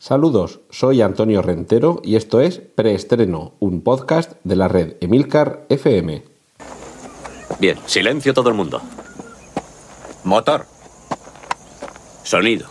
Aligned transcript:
Saludos, 0.00 0.60
soy 0.70 1.02
Antonio 1.02 1.42
Rentero 1.42 2.00
y 2.02 2.16
esto 2.16 2.40
es 2.40 2.58
Preestreno, 2.58 3.52
un 3.60 3.82
podcast 3.82 4.32
de 4.44 4.56
la 4.56 4.66
red 4.66 4.96
Emilcar 5.02 5.66
FM. 5.68 6.24
Bien, 7.60 7.76
silencio 7.84 8.32
todo 8.32 8.48
el 8.48 8.54
mundo. 8.54 8.80
Motor. 10.24 10.64
Sonido. 12.22 12.66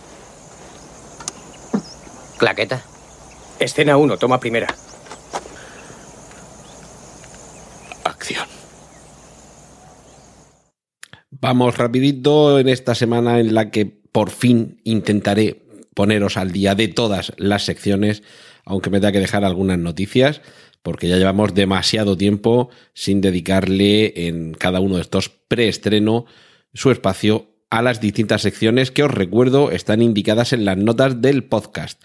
Claqueta. 2.39 2.83
Escena 3.59 3.95
1, 3.95 4.17
toma 4.17 4.39
primera. 4.39 4.73
Acción. 8.05 8.47
Vamos 11.29 11.77
rapidito 11.77 12.57
en 12.57 12.69
esta 12.69 12.95
semana 12.95 13.39
en 13.39 13.53
la 13.53 13.69
que 13.69 13.85
por 13.85 14.31
fin 14.31 14.81
intentaré 14.83 15.68
poneros 15.93 16.37
al 16.37 16.51
día 16.51 16.75
de 16.75 16.87
todas 16.87 17.33
las 17.37 17.65
secciones, 17.65 18.23
aunque 18.65 18.89
me 18.89 18.99
tenga 18.99 19.13
que 19.13 19.19
dejar 19.19 19.45
algunas 19.45 19.79
noticias, 19.79 20.41
porque 20.83 21.07
ya 21.07 21.17
llevamos 21.17 21.53
demasiado 21.53 22.17
tiempo 22.17 22.69
sin 22.93 23.21
dedicarle 23.21 24.27
en 24.27 24.53
cada 24.53 24.79
uno 24.79 24.95
de 24.95 25.01
estos 25.01 25.29
preestreno 25.29 26.25
su 26.73 26.91
espacio 26.91 27.47
a 27.69 27.81
las 27.81 28.01
distintas 28.01 28.41
secciones 28.41 28.91
que 28.91 29.03
os 29.03 29.11
recuerdo 29.11 29.71
están 29.71 30.01
indicadas 30.01 30.53
en 30.53 30.65
las 30.65 30.77
notas 30.77 31.21
del 31.21 31.43
podcast. 31.43 32.01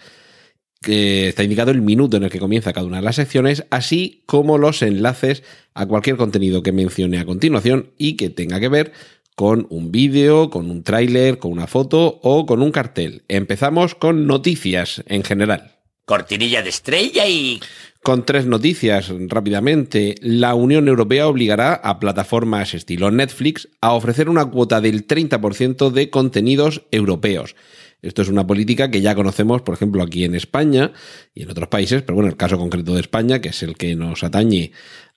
Está 0.87 1.43
indicado 1.43 1.71
el 1.71 1.81
minuto 1.81 2.17
en 2.17 2.23
el 2.23 2.29
que 2.29 2.39
comienza 2.39 2.73
cada 2.73 2.85
una 2.85 2.97
de 2.97 3.03
las 3.03 3.15
secciones, 3.15 3.65
así 3.71 4.23
como 4.27 4.59
los 4.59 4.83
enlaces 4.83 5.41
a 5.73 5.87
cualquier 5.87 6.15
contenido 6.15 6.61
que 6.61 6.71
mencione 6.71 7.17
a 7.17 7.25
continuación 7.25 7.91
y 7.97 8.17
que 8.17 8.29
tenga 8.29 8.59
que 8.59 8.69
ver 8.69 8.91
con 9.35 9.67
un 9.69 9.91
vídeo, 9.91 10.49
con 10.49 10.71
un 10.71 10.83
tráiler, 10.83 11.37
con 11.37 11.51
una 11.51 11.67
foto 11.67 12.19
o 12.23 12.45
con 12.45 12.61
un 12.61 12.71
cartel. 12.71 13.23
Empezamos 13.27 13.93
con 13.93 14.27
noticias 14.27 15.03
en 15.07 15.23
general. 15.23 15.75
Cortinilla 16.05 16.61
de 16.61 16.69
estrella 16.69 17.27
y... 17.27 17.59
Con 18.01 18.23
tres 18.23 18.45
noticias 18.45 19.11
rápidamente. 19.27 20.15
La 20.21 20.53
Unión 20.53 20.87
Europea 20.87 21.27
obligará 21.27 21.73
a 21.73 21.99
plataformas 21.99 22.75
estilo 22.75 23.09
Netflix 23.09 23.67
a 23.81 23.93
ofrecer 23.93 24.29
una 24.29 24.45
cuota 24.45 24.79
del 24.79 25.07
30% 25.07 25.89
de 25.89 26.11
contenidos 26.11 26.83
europeos. 26.91 27.55
Esto 28.03 28.21
es 28.21 28.29
una 28.29 28.45
política 28.45 28.91
que 28.91 29.01
ya 29.01 29.15
conocemos, 29.15 29.63
por 29.63 29.73
ejemplo, 29.73 30.03
aquí 30.03 30.23
en 30.23 30.35
España 30.35 30.93
y 31.33 31.41
en 31.41 31.49
otros 31.49 31.69
países, 31.69 32.03
pero 32.03 32.13
bueno, 32.13 32.29
el 32.29 32.37
caso 32.37 32.59
concreto 32.59 32.93
de 32.93 33.01
España, 33.01 33.41
que 33.41 33.49
es 33.49 33.63
el 33.63 33.75
que 33.75 33.95
nos 33.95 34.23
atañe 34.23 34.71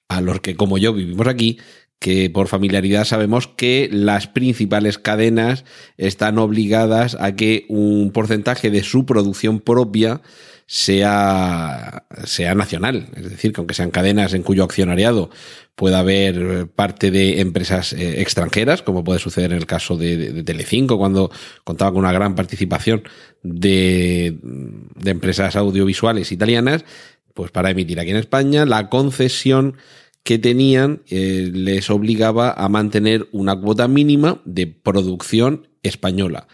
a 0.09 0.23
los 0.23 0.41
que 0.41 0.57
como 0.57 0.79
yo 0.79 0.95
vivimos 0.95 1.27
aquí, 1.27 1.59
que 1.99 2.31
por 2.31 2.49
familiaridad 2.49 3.05
sabemos 3.05 3.49
que 3.49 3.89
las 3.91 4.29
principales 4.29 4.99
cadenas 4.99 5.65
están 5.97 6.39
obligadas 6.39 7.17
a 7.19 7.35
que 7.35 7.67
un 7.69 8.13
porcentaje 8.13 8.71
de 8.71 8.85
su 8.85 9.05
producción 9.05 9.61
propia 9.61 10.21
sea, 10.67 12.05
sea 12.25 12.55
nacional. 12.55 13.09
Es 13.17 13.31
decir, 13.31 13.53
que 13.53 13.61
aunque 13.61 13.75
sean 13.75 13.91
cadenas 13.91 14.35
en 14.35 14.43
cuyo 14.43 14.63
accionariado 14.65 15.31
pueda 15.75 16.01
haber 16.01 16.67
parte 16.69 17.11
de 17.11 17.41
empresas 17.41 17.93
eh, 17.93 18.21
extranjeras, 18.21 18.83
como 18.83 19.03
puede 19.03 19.19
suceder 19.19 19.53
en 19.53 19.59
el 19.59 19.67
caso 19.67 19.97
de, 19.97 20.17
de, 20.17 20.43
Telecinco, 20.43 20.99
cuando 20.99 21.31
contaba 21.65 21.93
con 21.93 22.01
una 22.01 22.13
gran 22.13 22.35
participación 22.35 23.03
de, 23.43 24.37
de 24.43 25.11
empresas 25.11 25.57
audiovisuales 25.57 26.33
italianas, 26.33 26.85
pues 27.33 27.51
para 27.51 27.71
emitir 27.71 27.99
aquí 27.99 28.11
en 28.11 28.17
España, 28.17 28.67
la 28.67 28.89
concesión 28.89 29.77
que 30.23 30.39
tenían 30.39 31.03
eh, 31.09 31.51
les 31.53 31.91
obligaba 31.91 32.53
a 32.53 32.69
mantener 32.69 33.29
una 33.33 33.59
cuota 33.59 33.89
mínima 33.89 34.43
de 34.45 34.67
producción 34.67 35.69
española. 35.83 36.49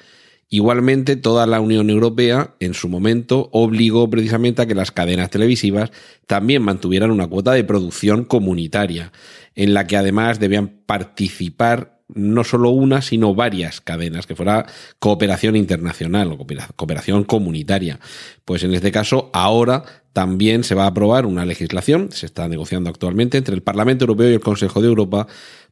Igualmente, 0.49 1.17
toda 1.17 1.47
la 1.47 1.61
Unión 1.61 1.91
Europea 1.91 2.55
en 2.61 2.75
su 2.75 2.89
momento 2.89 3.49
obligó 3.51 4.09
precisamente 4.09 4.63
a 4.63 4.67
que 4.67 4.75
las 4.77 4.93
cadenas 4.93 5.31
televisivas 5.31 5.91
también 6.29 6.63
mantuvieran 6.63 7.11
una 7.11 7.27
cuota 7.27 7.53
de 7.53 7.65
producción 7.65 8.25
comunitaria, 8.25 9.11
en 9.57 9.75
la 9.75 9.87
que 9.87 9.97
además 9.97 10.39
debían 10.39 10.69
participar 10.87 11.94
no 12.09 12.45
solo 12.45 12.71
una, 12.71 13.03
sino 13.03 13.35
varias 13.35 13.81
cadenas, 13.81 14.27
que 14.27 14.37
fuera 14.37 14.67
cooperación 14.99 15.57
internacional 15.57 16.33
o 16.33 16.39
cooperación 16.77 17.25
comunitaria. 17.25 17.99
Pues 18.45 18.63
en 18.63 18.75
este 18.75 18.93
caso, 18.93 19.31
ahora 19.33 19.85
también 20.13 20.65
se 20.65 20.75
va 20.75 20.85
a 20.85 20.89
aprobar 20.89 21.27
una 21.27 21.45
legislación, 21.45 22.13
se 22.13 22.27
está 22.27 22.49
negociando 22.49 22.91
actualmente 22.91 23.39
entre 23.39 23.55
el 23.55 23.63
Parlamento 23.63 24.05
Europeo 24.05 24.31
y 24.31 24.35
el 24.35 24.41
Consejo 24.41 24.81
de 24.81 24.89
Europa, 24.89 25.27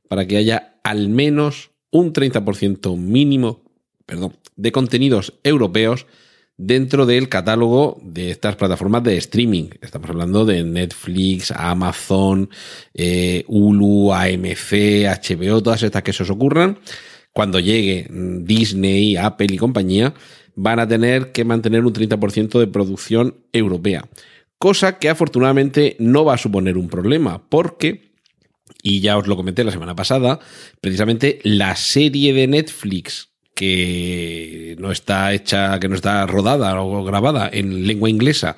para 0.08 0.26
que 0.26 0.36
haya 0.36 0.74
al 0.82 1.08
menos 1.08 1.70
un 1.90 2.12
30% 2.12 2.96
mínimo 2.96 3.62
perdón, 4.06 4.36
de 4.56 4.72
contenidos 4.72 5.34
europeos 5.44 6.06
dentro 6.56 7.06
del 7.06 7.28
catálogo 7.28 7.98
de 8.02 8.30
estas 8.30 8.56
plataformas 8.56 9.02
de 9.02 9.16
streaming. 9.16 9.70
Estamos 9.80 10.10
hablando 10.10 10.44
de 10.44 10.62
Netflix, 10.64 11.50
Amazon, 11.50 12.50
eh, 12.94 13.44
Hulu, 13.48 14.12
AMC, 14.12 15.06
HBO, 15.06 15.62
todas 15.62 15.82
estas 15.82 16.02
que 16.02 16.12
se 16.12 16.22
os 16.22 16.30
ocurran. 16.30 16.78
Cuando 17.32 17.60
llegue 17.60 18.06
Disney, 18.10 19.16
Apple 19.16 19.48
y 19.50 19.56
compañía, 19.56 20.14
van 20.54 20.80
a 20.80 20.88
tener 20.88 21.32
que 21.32 21.44
mantener 21.44 21.84
un 21.84 21.92
30% 21.92 22.58
de 22.58 22.66
producción 22.66 23.36
europea. 23.52 24.04
Cosa 24.58 24.98
que 24.98 25.08
afortunadamente 25.08 25.96
no 25.98 26.24
va 26.24 26.34
a 26.34 26.38
suponer 26.38 26.76
un 26.76 26.88
problema, 26.88 27.48
porque, 27.48 28.12
y 28.82 29.00
ya 29.00 29.16
os 29.16 29.26
lo 29.26 29.36
comenté 29.36 29.64
la 29.64 29.72
semana 29.72 29.96
pasada, 29.96 30.38
precisamente 30.80 31.40
la 31.42 31.74
serie 31.74 32.32
de 32.32 32.46
Netflix 32.46 33.31
que 33.54 34.76
no 34.78 34.92
está 34.92 35.32
hecha, 35.32 35.78
que 35.80 35.88
no 35.88 35.94
está 35.94 36.26
rodada 36.26 36.80
o 36.80 37.04
grabada 37.04 37.48
en 37.52 37.86
lengua 37.86 38.10
inglesa, 38.10 38.56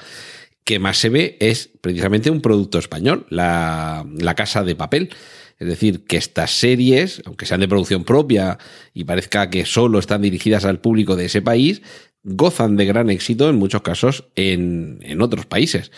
que 0.65 0.78
más 0.78 0.99
se 0.99 1.10
ve 1.10 1.37
es 1.41 1.71
precisamente 1.81 2.31
un 2.31 2.41
producto 2.41 2.78
español, 2.78 3.27
la, 3.28 4.06
la 4.16 4.34
Casa 4.34 4.65
de 4.65 4.77
Papel. 4.77 5.10
Es 5.59 5.69
decir, 5.69 6.05
que 6.05 6.16
estas 6.16 6.50
series, 6.50 7.22
aunque 7.27 7.47
sean 7.47 7.60
de 7.60 7.69
producción 7.69 8.05
propia 8.05 8.59
y 8.93 9.05
parezca 9.05 9.50
que 9.50 9.66
solo 9.66 9.99
están 9.99 10.22
dirigidas 10.22 10.65
al 10.65 10.81
público 10.81 11.16
de 11.16 11.26
ese 11.26 11.43
país, 11.43 11.81
gozan 12.25 12.76
de 12.76 12.87
gran 12.87 13.11
éxito 13.11 13.49
en 13.49 13.56
muchos 13.56 13.82
casos 13.82 14.25
en, 14.34 14.99
en 15.03 15.22
otros 15.22 15.47
países. 15.47 15.93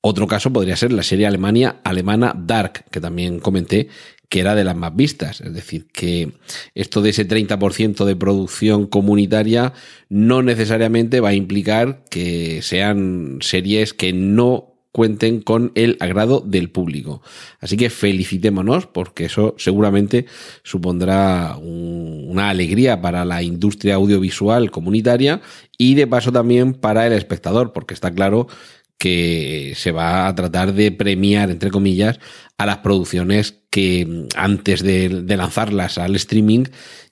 Otro 0.00 0.26
caso 0.26 0.52
podría 0.52 0.76
ser 0.76 0.92
la 0.92 1.04
serie 1.04 1.26
Alemania, 1.26 1.76
alemana 1.84 2.34
Dark, 2.36 2.86
que 2.90 3.00
también 3.00 3.38
comenté, 3.38 3.88
que 4.32 4.40
era 4.40 4.54
de 4.54 4.64
las 4.64 4.74
más 4.74 4.96
vistas. 4.96 5.42
Es 5.42 5.52
decir, 5.52 5.88
que 5.92 6.32
esto 6.74 7.02
de 7.02 7.10
ese 7.10 7.28
30% 7.28 8.06
de 8.06 8.16
producción 8.16 8.86
comunitaria 8.86 9.74
no 10.08 10.42
necesariamente 10.42 11.20
va 11.20 11.28
a 11.28 11.34
implicar 11.34 12.02
que 12.08 12.62
sean 12.62 13.40
series 13.42 13.92
que 13.92 14.14
no 14.14 14.72
cuenten 14.90 15.42
con 15.42 15.70
el 15.74 15.98
agrado 16.00 16.40
del 16.40 16.70
público. 16.70 17.20
Así 17.60 17.76
que 17.76 17.90
felicitémonos 17.90 18.86
porque 18.86 19.26
eso 19.26 19.54
seguramente 19.58 20.24
supondrá 20.62 21.58
una 21.58 22.48
alegría 22.48 23.02
para 23.02 23.26
la 23.26 23.42
industria 23.42 23.96
audiovisual 23.96 24.70
comunitaria 24.70 25.42
y 25.76 25.94
de 25.94 26.06
paso 26.06 26.32
también 26.32 26.72
para 26.72 27.06
el 27.06 27.12
espectador, 27.12 27.74
porque 27.74 27.92
está 27.92 28.10
claro 28.14 28.48
que 28.98 29.72
se 29.76 29.90
va 29.90 30.28
a 30.28 30.34
tratar 30.34 30.74
de 30.74 30.92
premiar, 30.92 31.50
entre 31.50 31.70
comillas, 31.70 32.20
a 32.56 32.66
las 32.66 32.78
producciones 32.78 33.62
que 33.70 34.06
mm, 34.06 34.28
antes 34.36 34.82
de, 34.82 35.24
lanzarlas 35.36 35.98
al 35.98 36.14
streaming 36.16 36.64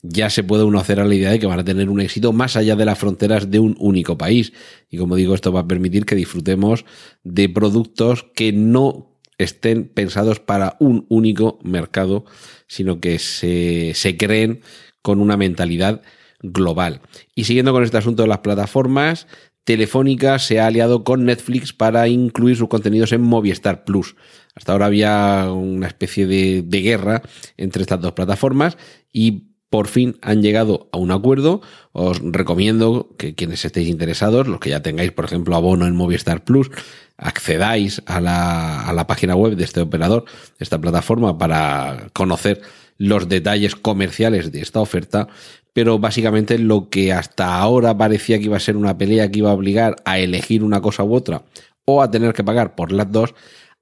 ya 0.03 0.31
se 0.31 0.45
puede 0.45 0.63
uno 0.63 0.79
hacer 0.79 1.01
a 1.01 1.05
la 1.05 1.15
idea 1.15 1.31
de 1.31 1.39
que 1.39 1.47
van 1.47 1.59
a 1.59 1.65
tener 1.65 1.89
un 1.89 2.01
éxito 2.01 2.33
más 2.33 2.57
allá 2.57 2.77
de 2.77 2.85
las 2.85 2.99
fronteras 2.99 3.51
de 3.51 3.59
un 3.59 3.77
único 3.79 4.17
país. 4.17 4.53
Y 4.89 4.99
como 4.99 5.17
digo, 5.17 5.35
esto 5.35 5.53
va 5.53 5.61
a 5.61 5.69
permitir 5.69 6.07
que 6.07 6.15
disfrutemos 6.15 6.85
de 7.25 7.49
productos 7.49 8.27
que 8.35 8.53
no 8.53 9.19
estén 9.39 9.89
pensados 9.89 10.39
para 10.39 10.77
un 10.81 11.07
único 11.09 11.59
mercado, 11.65 12.25
sino 12.67 13.01
que 13.01 13.19
se, 13.19 13.93
se 13.95 14.17
creen 14.17 14.61
con 15.03 15.21
una 15.21 15.37
mentalidad 15.37 16.03
global. 16.43 17.01
Y 17.35 17.45
siguiendo 17.45 17.73
con 17.73 17.85
este 17.85 17.99
asunto 17.99 18.23
de 18.23 18.29
las 18.29 18.39
plataformas, 18.39 19.27
Telefónica 19.71 20.41
se 20.41 20.59
ha 20.59 20.67
aliado 20.67 21.05
con 21.05 21.25
Netflix 21.25 21.73
para 21.73 22.09
incluir 22.09 22.57
sus 22.57 22.67
contenidos 22.67 23.13
en 23.13 23.21
Movistar 23.21 23.85
Plus. 23.85 24.17
Hasta 24.57 24.73
ahora 24.73 24.87
había 24.87 25.47
una 25.53 25.87
especie 25.87 26.27
de, 26.27 26.63
guerra 26.83 27.23
entre 27.57 27.83
estas 27.83 28.01
dos 28.01 28.11
plataformas 28.11 28.77
y 29.13 29.45
por 29.69 29.87
fin 29.87 30.17
han 30.23 30.43
llegado 30.43 30.89
a 30.91 30.99
un 30.99 31.13
acuerdo. 31.13 31.61
Os 31.93 32.19
recomiendo 32.21 33.15
que 33.17 33.37
quienes 33.37 33.65
estéis 33.65 33.89
interesados, 33.89 34.49
los 34.49 34.59
que 34.59 34.71
ya 34.71 34.83
tengáis, 34.83 35.13
por 35.13 35.25
ejemplo, 35.25 35.55
abono 35.55 35.87
en 35.87 35.95
Movistar 35.95 36.43
Plus, 36.43 36.69
accedáis 37.17 38.03
a 38.07 38.21
la, 38.21 38.89
a 38.89 38.93
la 38.93 39.07
página 39.07 39.37
web 39.37 39.55
de 39.55 39.63
este 39.63 39.81
operador, 39.81 40.25
de 40.25 40.65
esta 40.65 40.81
plataforma, 40.81 41.39
para 41.39 42.09
conocer 42.13 42.61
los 42.99 43.29
detalles 43.29 43.77
comerciales 43.77 44.51
de 44.51 44.63
esta 44.63 44.81
oferta 44.81 45.29
pero 45.73 45.99
básicamente 45.99 46.59
lo 46.59 46.89
que 46.89 47.13
hasta 47.13 47.57
ahora 47.57 47.97
parecía 47.97 48.39
que 48.39 48.45
iba 48.45 48.57
a 48.57 48.61
ser 48.61 48.77
una 48.77 48.99
pelea 48.99 49.31
que 49.31 49.39
iba 49.39 49.51
a 49.51 49.55
obligar 49.55 49.97
a 50.05 50.19
elegir 50.19 50.63
una 50.63 50.81
cosa 50.81 51.05
u 51.05 51.15
otra 51.15 51.43
o 51.85 52.03
a 52.03 52.11
tener 52.11 52.33
que 52.33 52.45
pagar 52.45 52.75
por 52.75 52.93
las 52.93 53.11
dos, 53.11 53.35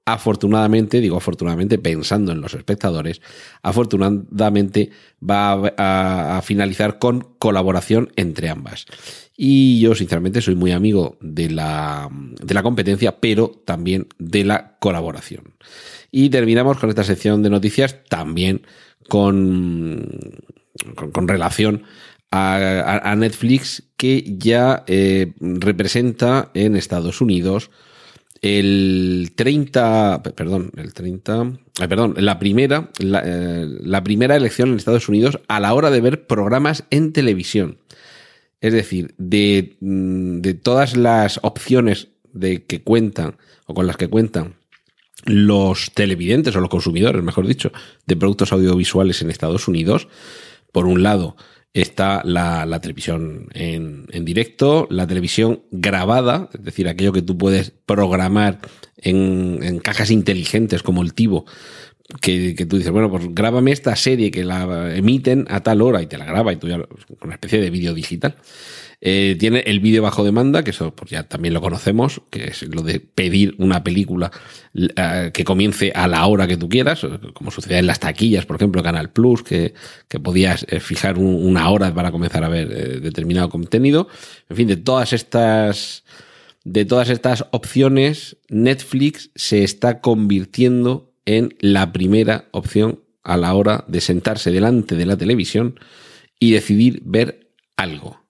afortunadamente, 0.05 1.01
digo 1.01 1.17
afortunadamente 1.17 1.77
pensando 1.77 2.31
en 2.31 2.41
los 2.41 2.53
espectadores, 2.53 3.21
afortunadamente 3.61 4.89
va 5.27 5.73
a, 5.77 6.41
finalizar 6.43 6.99
con 6.99 7.35
colaboración 7.37 8.11
entre 8.15 8.49
ambas. 8.49 8.85
Y 9.35 9.79
yo 9.79 9.95
sinceramente 9.95 10.41
soy 10.41 10.55
muy 10.55 10.71
amigo 10.71 11.17
de 11.21 11.49
la, 11.49 12.09
de 12.11 12.53
la 12.53 12.63
competencia, 12.63 13.19
pero 13.19 13.49
también 13.65 14.07
de 14.17 14.43
la 14.43 14.77
colaboración. 14.79 15.53
Y 16.11 16.29
terminamos 16.29 16.77
con 16.77 16.89
esta 16.89 17.03
sección 17.03 17.43
de 17.43 17.49
noticias 17.49 18.03
también 18.09 18.63
con, 19.07 20.07
con, 21.13 21.27
relación 21.27 21.83
a, 22.31 23.01
a, 23.03 23.15
Netflix 23.15 23.83
que 23.97 24.23
ya 24.37 24.83
eh, 24.87 25.33
representa 25.39 26.51
en 26.53 26.75
Estados 26.75 27.21
Unidos 27.21 27.71
el 28.41 29.31
30, 29.35 30.23
perdón, 30.35 30.71
el 30.77 30.93
30, 30.93 31.51
eh, 31.81 31.87
perdón, 31.87 32.15
la 32.17 32.39
primera, 32.39 32.89
la, 32.99 33.21
eh, 33.25 33.67
la, 33.81 34.03
primera 34.03 34.35
elección 34.35 34.69
en 34.69 34.77
Estados 34.77 35.09
Unidos 35.09 35.39
a 35.47 35.59
la 35.59 35.73
hora 35.73 35.91
de 35.91 36.01
ver 36.01 36.25
programas 36.25 36.85
en 36.89 37.11
televisión. 37.11 37.79
Es 38.61 38.73
decir, 38.73 39.13
de, 39.17 39.77
mm, 39.81 40.39
de 40.39 40.53
todas 40.53 40.95
las 40.95 41.39
opciones 41.43 42.09
de 42.31 42.63
que 42.63 42.81
cuentan 42.81 43.37
o 43.65 43.73
con 43.73 43.87
las 43.87 43.97
que 43.97 44.07
cuentan 44.07 44.55
los 45.25 45.91
televidentes 45.93 46.55
o 46.55 46.61
los 46.61 46.69
consumidores, 46.69 47.21
mejor 47.23 47.45
dicho, 47.45 47.71
de 48.05 48.15
productos 48.15 48.53
audiovisuales 48.53 49.21
en 49.21 49.29
Estados 49.29 49.67
Unidos, 49.67 50.07
por 50.71 50.85
un 50.85 51.03
lado, 51.03 51.35
está 51.73 52.21
la, 52.25 52.65
la 52.65 52.81
televisión 52.81 53.47
en, 53.53 54.07
en, 54.11 54.25
directo, 54.25 54.87
la 54.89 55.07
televisión 55.07 55.63
grabada, 55.71 56.49
es 56.53 56.63
decir, 56.63 56.87
aquello 56.87 57.13
que 57.13 57.21
tú 57.21 57.37
puedes 57.37 57.71
programar 57.85 58.59
en, 58.97 59.59
en 59.61 59.79
cajas 59.79 60.11
inteligentes 60.11 60.83
como 60.83 61.01
el 61.03 61.13
Tivo, 61.13 61.45
que, 62.21 62.55
que, 62.55 62.65
tú 62.65 62.77
dices, 62.77 62.91
bueno, 62.91 63.11
pues 63.11 63.23
grábame 63.35 63.71
esta 63.71 63.95
serie 63.95 64.31
que 64.31 64.43
la 64.43 64.95
emiten 64.95 65.45
a 65.49 65.61
tal 65.61 65.81
hora 65.81 66.01
y 66.01 66.07
te 66.07 66.17
la 66.17 66.25
graba 66.25 66.51
y 66.51 66.55
tú 66.55 66.67
ya, 66.67 66.79
una 67.21 67.33
especie 67.33 67.61
de 67.61 67.69
vídeo 67.69 67.93
digital. 67.93 68.35
Eh, 69.01 69.37
tiene 69.39 69.59
el 69.59 69.79
vídeo 69.79 70.01
bajo 70.01 70.25
demanda, 70.25 70.63
que 70.63 70.71
eso 70.71 70.93
pues 70.93 71.09
ya 71.11 71.23
también 71.23 71.53
lo 71.53 71.61
conocemos, 71.61 72.21
que 72.29 72.49
es 72.49 72.63
lo 72.63 72.81
de 72.81 72.99
pedir 72.99 73.55
una 73.57 73.81
película 73.81 74.29
uh, 74.73 75.31
que 75.31 75.43
comience 75.45 75.93
a 75.95 76.07
la 76.07 76.25
hora 76.25 76.47
que 76.47 76.57
tú 76.57 76.67
quieras, 76.67 77.05
como 77.33 77.49
sucedía 77.49 77.79
en 77.79 77.87
las 77.87 78.01
taquillas, 78.01 78.45
por 78.45 78.57
ejemplo, 78.57 78.83
Canal 78.83 79.11
Plus, 79.11 79.41
que, 79.43 79.73
que 80.09 80.19
podías 80.19 80.65
eh, 80.69 80.81
fijar 80.81 81.17
un, 81.17 81.33
una 81.33 81.69
hora 81.69 81.93
para 81.93 82.11
comenzar 82.11 82.43
a 82.43 82.49
ver 82.49 82.71
eh, 82.71 82.99
determinado 82.99 83.49
contenido. 83.49 84.09
En 84.49 84.57
fin, 84.57 84.67
de 84.67 84.77
todas 84.77 85.13
estas 85.13 86.03
de 86.65 86.83
todas 86.83 87.09
estas 87.09 87.45
opciones, 87.51 88.37
Netflix 88.49 89.31
se 89.33 89.63
está 89.63 90.01
convirtiendo 90.01 91.13
en 91.25 91.55
la 91.61 91.93
primera 91.93 92.49
opción 92.51 92.99
a 93.23 93.37
la 93.37 93.53
hora 93.53 93.85
de 93.87 94.01
sentarse 94.01 94.51
delante 94.51 94.95
de 94.95 95.05
la 95.05 95.17
televisión 95.17 95.79
y 96.37 96.51
decidir 96.51 97.01
ver 97.05 97.51
algo. 97.77 98.28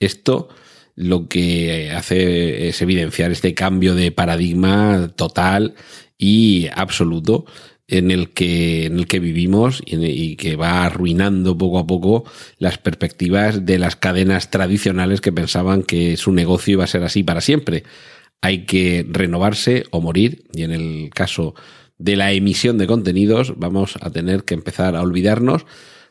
Esto 0.00 0.48
lo 0.94 1.28
que 1.28 1.90
hace 1.90 2.68
es 2.68 2.80
evidenciar 2.80 3.30
este 3.30 3.54
cambio 3.54 3.94
de 3.94 4.12
paradigma 4.12 5.12
total 5.14 5.74
y 6.18 6.68
absoluto 6.74 7.44
en 7.88 8.10
el 8.10 8.30
que, 8.30 8.86
en 8.86 8.98
el 8.98 9.06
que 9.06 9.20
vivimos 9.20 9.82
y, 9.84 10.04
y, 10.04 10.36
que 10.36 10.56
va 10.56 10.84
arruinando 10.84 11.56
poco 11.56 11.78
a 11.78 11.86
poco 11.86 12.24
las 12.58 12.78
perspectivas 12.78 13.64
de 13.64 13.78
las 13.78 13.94
cadenas 13.94 14.50
tradicionales 14.50 15.20
que 15.20 15.32
pensaban 15.32 15.82
que 15.82 16.16
su 16.16 16.32
negocio 16.32 16.72
iba 16.72 16.84
a 16.84 16.88
ser 16.88 17.04
así 17.04 17.22
para 17.22 17.40
siempre. 17.40 17.84
Hay 18.40 18.64
que 18.64 19.06
renovarse 19.08 19.84
o 19.90 20.00
morir 20.00 20.44
y 20.52 20.62
en 20.62 20.72
el 20.72 21.10
caso 21.14 21.54
de 21.98 22.16
la 22.16 22.32
emisión 22.32 22.76
de 22.78 22.86
contenidos 22.86 23.54
vamos 23.56 23.96
a 24.00 24.10
tener 24.10 24.44
que 24.44 24.54
empezar 24.54 24.96
a 24.96 25.02
olvidarnos 25.02 25.64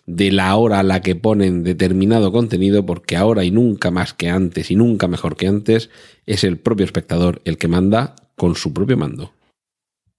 de 0.06 0.32
la 0.32 0.56
hora 0.56 0.80
a 0.80 0.84
la 0.84 1.02
que 1.02 1.16
ponen 1.16 1.64
determinado 1.64 2.32
contenido, 2.32 2.86
porque 2.86 3.16
ahora 3.16 3.44
y 3.44 3.52
nunca 3.52 3.92
más 3.92 4.14
que 4.14 4.30
antes 4.30 4.72
y 4.72 4.76
nunca 4.76 5.08
mejor 5.08 5.36
que 5.36 5.48
antes, 5.48 5.90
es 6.26 6.44
el 6.44 6.58
propio 6.58 6.86
espectador 6.86 7.42
el 7.46 7.58
que 7.58 7.68
manda 7.68 8.16
con 8.36 8.56
su 8.56 8.74
propio 8.74 8.98
mando. 8.98 9.34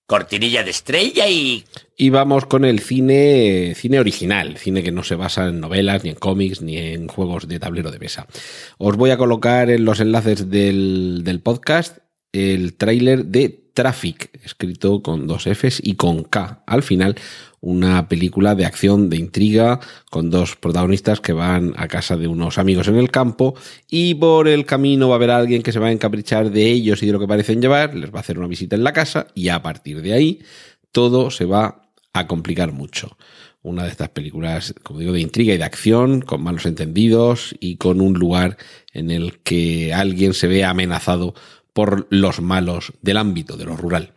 Cortinilla 0.07 0.63
de 0.63 0.71
estrella 0.71 1.29
y... 1.29 1.65
Y 1.97 2.11
vamos 2.11 2.47
con 2.47 2.65
el 2.65 2.79
cine, 2.79 3.75
cine 3.75 3.99
original, 3.99 4.57
cine 4.59 4.83
que 4.83 4.93
no 4.93 5.03
se 5.03 5.17
basa 5.17 5.49
en 5.49 5.61
novelas, 5.61 6.05
ni 6.05 6.11
en 6.11 6.17
cómics, 6.17 6.63
ni 6.63 6.77
en 6.77 7.09
juegos 7.09 7.49
de 7.49 7.59
tablero 7.59 7.91
de 7.91 7.99
mesa. 7.99 8.27
Os 8.79 8.97
voy 8.97 9.11
a 9.11 9.17
colocar 9.17 9.71
en 9.71 9.85
los 9.85 9.99
enlaces 9.99 10.51
del, 10.51 11.23
del 11.25 11.41
podcast 11.41 11.99
el 12.33 12.75
tráiler 12.75 13.25
de 13.25 13.49
Traffic, 13.73 14.31
escrito 14.45 15.03
con 15.03 15.27
dos 15.27 15.47
Fs 15.47 15.81
y 15.83 15.95
con 15.95 16.25
K 16.25 16.63
al 16.67 16.83
final, 16.83 17.17
una 17.67 18.09
película 18.09 18.55
de 18.55 18.65
acción, 18.65 19.11
de 19.11 19.17
intriga, 19.17 19.81
con 20.09 20.31
dos 20.31 20.55
protagonistas 20.55 21.21
que 21.21 21.33
van 21.33 21.75
a 21.77 21.89
casa 21.89 22.17
de 22.17 22.29
unos 22.29 22.59
amigos 22.59 22.87
en 22.87 22.95
el 22.95 23.11
campo 23.11 23.57
y 23.91 24.15
por 24.15 24.47
el 24.47 24.65
camino 24.65 25.09
va 25.09 25.15
a 25.15 25.17
haber 25.17 25.33
alguien 25.33 25.65
que 25.65 25.73
se 25.73 25.81
va 25.81 25.89
a 25.89 25.91
encaprichar 25.93 26.53
de 26.53 26.71
ellos 26.71 27.03
y 27.03 27.07
de 27.07 27.13
lo 27.13 27.19
que 27.19 27.27
parecen 27.27 27.61
llevar, 27.61 27.97
les 27.97 28.15
va 28.15 28.19
a 28.19 28.21
hacer 28.21 28.39
una 28.39 28.47
visita 28.47 28.77
en 28.77 28.85
la 28.85 28.93
casa 28.93 29.27
y 29.35 29.49
a 29.49 29.63
partir 29.63 30.01
de 30.01 30.13
ahí 30.13 30.43
todo 30.93 31.33
se 31.33 31.45
va 31.45 31.83
a 32.13 32.29
complicar 32.29 32.71
mucho. 32.71 33.19
Una 33.65 33.83
de 33.83 33.91
estas 33.91 34.11
películas, 34.11 34.73
como 34.85 35.01
digo, 35.01 35.13
de 35.13 35.21
intriga 35.21 35.53
y 35.53 35.59
de 35.59 35.65
acción, 35.65 36.21
con 36.21 36.45
malos 36.45 36.67
entendidos 36.67 37.57
y 37.59 37.79
con 37.79 38.01
un 38.01 38.15
lugar 38.15 38.59
en 38.93 39.11
el 39.11 39.41
que 39.41 39.93
alguien 39.93 40.35
se 40.35 40.47
ve 40.47 40.65
amenazado 40.65 41.35
por 41.73 42.07
los 42.11 42.41
malos 42.41 42.93
del 43.03 43.17
ámbito 43.17 43.57
de 43.57 43.65
lo 43.65 43.77
rural. 43.77 44.13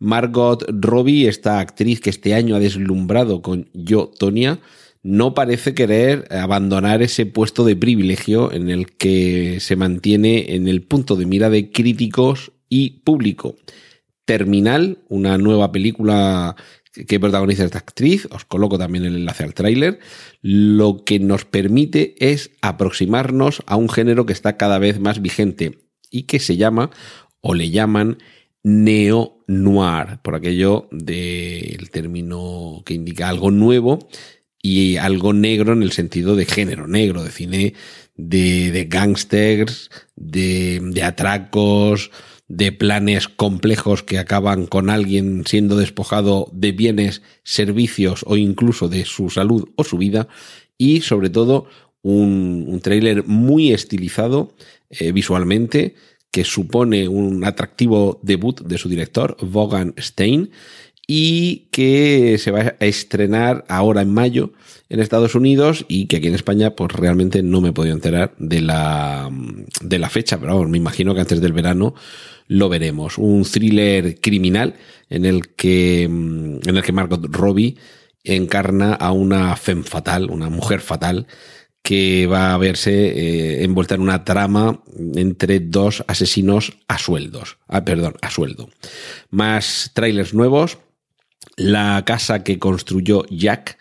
Margot 0.00 0.64
Robbie, 0.68 1.28
esta 1.28 1.60
actriz 1.60 2.00
que 2.00 2.10
este 2.10 2.34
año 2.34 2.56
ha 2.56 2.58
deslumbrado 2.58 3.42
con 3.42 3.68
Yo, 3.74 4.10
Tonia, 4.18 4.58
no 5.02 5.34
parece 5.34 5.74
querer 5.74 6.26
abandonar 6.30 7.02
ese 7.02 7.26
puesto 7.26 7.64
de 7.64 7.76
privilegio 7.76 8.50
en 8.52 8.68
el 8.70 8.92
que 8.92 9.58
se 9.60 9.76
mantiene 9.76 10.54
en 10.56 10.68
el 10.68 10.82
punto 10.82 11.16
de 11.16 11.26
mira 11.26 11.50
de 11.50 11.70
críticos 11.70 12.52
y 12.68 13.00
público. 13.00 13.56
Terminal, 14.24 14.98
una 15.08 15.38
nueva 15.38 15.70
película 15.70 16.56
que 16.92 17.20
protagoniza 17.20 17.64
esta 17.64 17.78
actriz, 17.78 18.26
os 18.30 18.44
coloco 18.44 18.78
también 18.78 19.04
el 19.04 19.16
enlace 19.16 19.44
al 19.44 19.54
tráiler, 19.54 20.00
lo 20.42 21.04
que 21.04 21.18
nos 21.20 21.44
permite 21.44 22.14
es 22.18 22.50
aproximarnos 22.62 23.62
a 23.66 23.76
un 23.76 23.88
género 23.88 24.26
que 24.26 24.32
está 24.32 24.56
cada 24.56 24.78
vez 24.78 24.98
más 24.98 25.22
vigente 25.22 25.78
y 26.10 26.24
que 26.24 26.40
se 26.40 26.56
llama 26.56 26.90
o 27.40 27.54
le 27.54 27.70
llaman 27.70 28.18
neo-noir, 28.62 30.18
por 30.22 30.34
aquello 30.34 30.88
del 30.90 31.90
término 31.90 32.82
que 32.84 32.94
indica 32.94 33.28
algo 33.28 33.50
nuevo 33.50 33.98
y 34.62 34.96
algo 34.96 35.32
negro 35.32 35.72
en 35.72 35.82
el 35.82 35.92
sentido 35.92 36.36
de 36.36 36.44
género 36.44 36.86
negro, 36.86 37.24
de 37.24 37.30
cine 37.30 37.74
de, 38.16 38.70
de 38.70 38.84
gángsters, 38.84 39.90
de, 40.16 40.80
de 40.82 41.02
atracos, 41.02 42.10
de 42.48 42.72
planes 42.72 43.28
complejos 43.28 44.02
que 44.02 44.18
acaban 44.18 44.66
con 44.66 44.90
alguien 44.90 45.44
siendo 45.46 45.76
despojado 45.76 46.50
de 46.52 46.72
bienes, 46.72 47.22
servicios 47.44 48.24
o 48.26 48.36
incluso 48.36 48.88
de 48.88 49.04
su 49.04 49.30
salud 49.30 49.68
o 49.76 49.84
su 49.84 49.98
vida. 49.98 50.28
Y 50.76 51.02
sobre 51.02 51.30
todo 51.30 51.66
un, 52.02 52.64
un 52.66 52.80
tráiler 52.80 53.24
muy 53.24 53.72
estilizado 53.72 54.54
eh, 54.90 55.12
visualmente, 55.12 55.94
que 56.30 56.44
supone 56.44 57.08
un 57.08 57.44
atractivo 57.44 58.20
debut 58.22 58.60
de 58.62 58.78
su 58.78 58.88
director, 58.88 59.36
Vaughan 59.40 59.94
Stein, 59.98 60.50
y 61.06 61.66
que 61.72 62.38
se 62.38 62.52
va 62.52 62.76
a 62.78 62.84
estrenar 62.84 63.64
ahora 63.68 64.02
en 64.02 64.14
mayo 64.14 64.52
en 64.88 65.00
Estados 65.00 65.34
Unidos 65.34 65.84
y 65.88 66.06
que 66.06 66.18
aquí 66.18 66.28
en 66.28 66.36
España 66.36 66.76
pues 66.76 66.92
realmente 66.92 67.42
no 67.42 67.60
me 67.60 67.70
he 67.70 67.72
podido 67.72 67.96
enterar 67.96 68.34
de 68.38 68.60
la, 68.60 69.28
de 69.82 69.98
la 69.98 70.08
fecha, 70.08 70.38
pero 70.38 70.68
me 70.68 70.78
imagino 70.78 71.12
que 71.12 71.20
antes 71.20 71.40
del 71.40 71.52
verano 71.52 71.94
lo 72.46 72.68
veremos. 72.68 73.18
Un 73.18 73.42
thriller 73.44 74.20
criminal 74.20 74.74
en 75.08 75.24
el 75.24 75.48
que, 75.48 76.04
en 76.04 76.60
el 76.64 76.82
que 76.82 76.92
Margot 76.92 77.26
Robbie 77.28 77.76
encarna 78.22 78.94
a 78.94 79.10
una 79.12 79.56
femme 79.56 79.82
fatal, 79.82 80.30
una 80.30 80.48
mujer 80.48 80.80
fatal, 80.80 81.26
que 81.82 82.26
va 82.26 82.54
a 82.54 82.58
verse 82.58 82.92
eh, 82.92 83.64
envuelta 83.64 83.94
en 83.94 84.02
una 84.02 84.24
trama 84.24 84.82
entre 85.14 85.60
dos 85.60 86.04
asesinos 86.06 86.72
a 86.88 86.98
sueldos. 86.98 87.58
Ah, 87.68 87.84
perdón, 87.84 88.14
a 88.20 88.30
sueldo. 88.30 88.70
Más 89.30 89.90
trailers 89.94 90.34
nuevos. 90.34 90.78
La 91.56 92.02
casa 92.06 92.44
que 92.44 92.58
construyó 92.58 93.24
Jack 93.30 93.78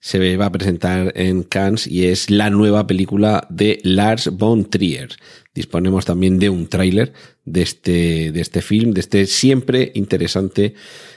se 0.00 0.36
va 0.36 0.46
a 0.46 0.52
presentar 0.52 1.12
en 1.14 1.44
Cannes 1.44 1.86
y 1.86 2.06
es 2.06 2.30
la 2.30 2.50
nueva 2.50 2.86
película 2.88 3.46
de 3.48 3.80
Lars 3.84 4.30
von 4.32 4.68
Trier. 4.68 5.10
Disponemos 5.54 6.04
también 6.04 6.38
de 6.40 6.50
un 6.50 6.66
tráiler 6.66 7.12
de 7.44 7.62
este, 7.62 8.32
de 8.32 8.40
este 8.40 8.62
film, 8.62 8.92
de 8.92 9.00
este 9.00 9.26
siempre 9.26 9.92
interesante 9.94 10.74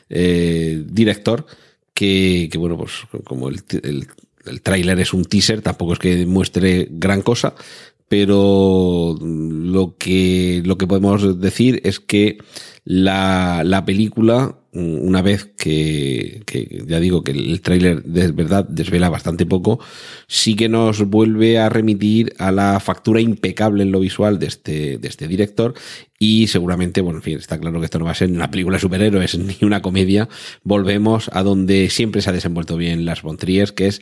eh, 0.10 0.84
director 0.86 1.48
que, 1.96 2.50
bueno, 2.58 2.78
pues 2.78 2.92
como 3.24 3.50
el 3.50 3.64
el 4.46 4.62
tráiler 4.62 5.00
es 5.00 5.14
un 5.14 5.26
teaser, 5.26 5.62
tampoco 5.62 5.94
es 5.94 6.00
que 6.00 6.26
muestre 6.26 6.88
gran 6.92 7.22
cosa, 7.22 7.56
pero 8.08 9.18
lo 9.22 9.96
que, 9.98 10.62
lo 10.66 10.78
que 10.78 10.88
podemos 10.88 11.40
decir 11.40 11.82
es 11.84 12.00
que 12.00 12.38
la, 12.84 13.64
la 13.66 13.84
película, 13.86 14.56
una 14.76 15.22
vez 15.22 15.46
que, 15.58 16.44
que, 16.46 16.84
ya 16.86 17.00
digo 17.00 17.24
que 17.24 17.32
el 17.32 17.62
tráiler 17.62 18.04
de 18.04 18.32
verdad 18.32 18.68
desvela 18.68 19.10
bastante 19.10 19.46
poco, 19.46 19.80
sí 20.28 20.56
que 20.56 20.70
nos 20.70 21.08
vuelve 21.08 21.58
a 21.60 21.70
remitir 21.70 22.34
a 22.38 22.52
la 22.52 22.80
factura 22.80 23.22
impecable 23.22 23.84
en 23.84 23.92
lo 23.92 24.00
visual 24.00 24.38
de 24.38 24.48
este, 24.48 24.98
de 24.98 25.08
este 25.08 25.28
director 25.28 25.74
y 26.20 26.48
seguramente, 26.48 27.02
bueno, 27.02 27.20
en 27.20 27.24
fin, 27.24 27.38
está 27.38 27.60
claro 27.60 27.80
que 27.80 27.86
esto 27.86 28.00
no 28.00 28.06
va 28.06 28.12
a 28.12 28.16
ser 28.16 28.30
una 28.32 28.52
película 28.52 28.78
de 28.78 28.82
superhéroes 28.82 29.38
ni 29.40 29.58
una 29.62 29.82
comedia. 29.82 30.30
Volvemos 30.64 31.30
a 31.34 31.44
donde 31.44 31.90
siempre 31.90 32.22
se 32.22 32.30
ha 32.30 32.34
desenvuelto 32.34 32.78
bien 32.78 33.06
las 33.06 33.22
Bontriers, 33.22 33.72
que 33.72 33.88
es 33.88 34.02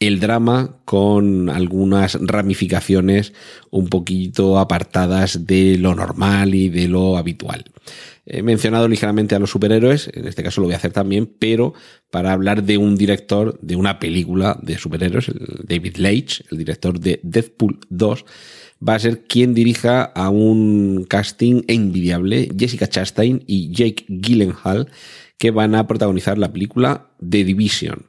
el 0.00 0.18
drama 0.18 0.76
con 0.86 1.50
algunas 1.50 2.18
ramificaciones 2.20 3.34
un 3.70 3.88
poquito 3.88 4.58
apartadas 4.58 5.46
de 5.46 5.76
lo 5.78 5.94
normal 5.94 6.54
y 6.54 6.70
de 6.70 6.88
lo 6.88 7.18
habitual. 7.18 7.64
He 8.24 8.42
mencionado 8.42 8.88
ligeramente 8.88 9.34
a 9.34 9.38
los 9.38 9.50
superhéroes, 9.50 10.10
en 10.14 10.26
este 10.26 10.42
caso 10.42 10.60
lo 10.60 10.68
voy 10.68 10.74
a 10.74 10.78
hacer 10.78 10.92
también, 10.92 11.30
pero 11.38 11.74
para 12.10 12.32
hablar 12.32 12.64
de 12.64 12.78
un 12.78 12.96
director 12.96 13.58
de 13.60 13.76
una 13.76 13.98
película 13.98 14.58
de 14.62 14.78
superhéroes, 14.78 15.32
David 15.64 15.96
Leitch, 15.96 16.44
el 16.50 16.58
director 16.58 16.98
de 16.98 17.20
Deadpool 17.22 17.80
2, 17.90 18.24
va 18.86 18.94
a 18.94 18.98
ser 18.98 19.24
quien 19.24 19.52
dirija 19.52 20.02
a 20.02 20.30
un 20.30 21.04
casting 21.08 21.62
envidiable, 21.66 22.48
Jessica 22.56 22.88
Chastain 22.88 23.42
y 23.46 23.70
Jake 23.70 24.06
Gyllenhaal, 24.08 24.88
que 25.36 25.50
van 25.50 25.74
a 25.74 25.86
protagonizar 25.86 26.38
la 26.38 26.52
película 26.52 27.08
The 27.18 27.44
Division 27.44 28.06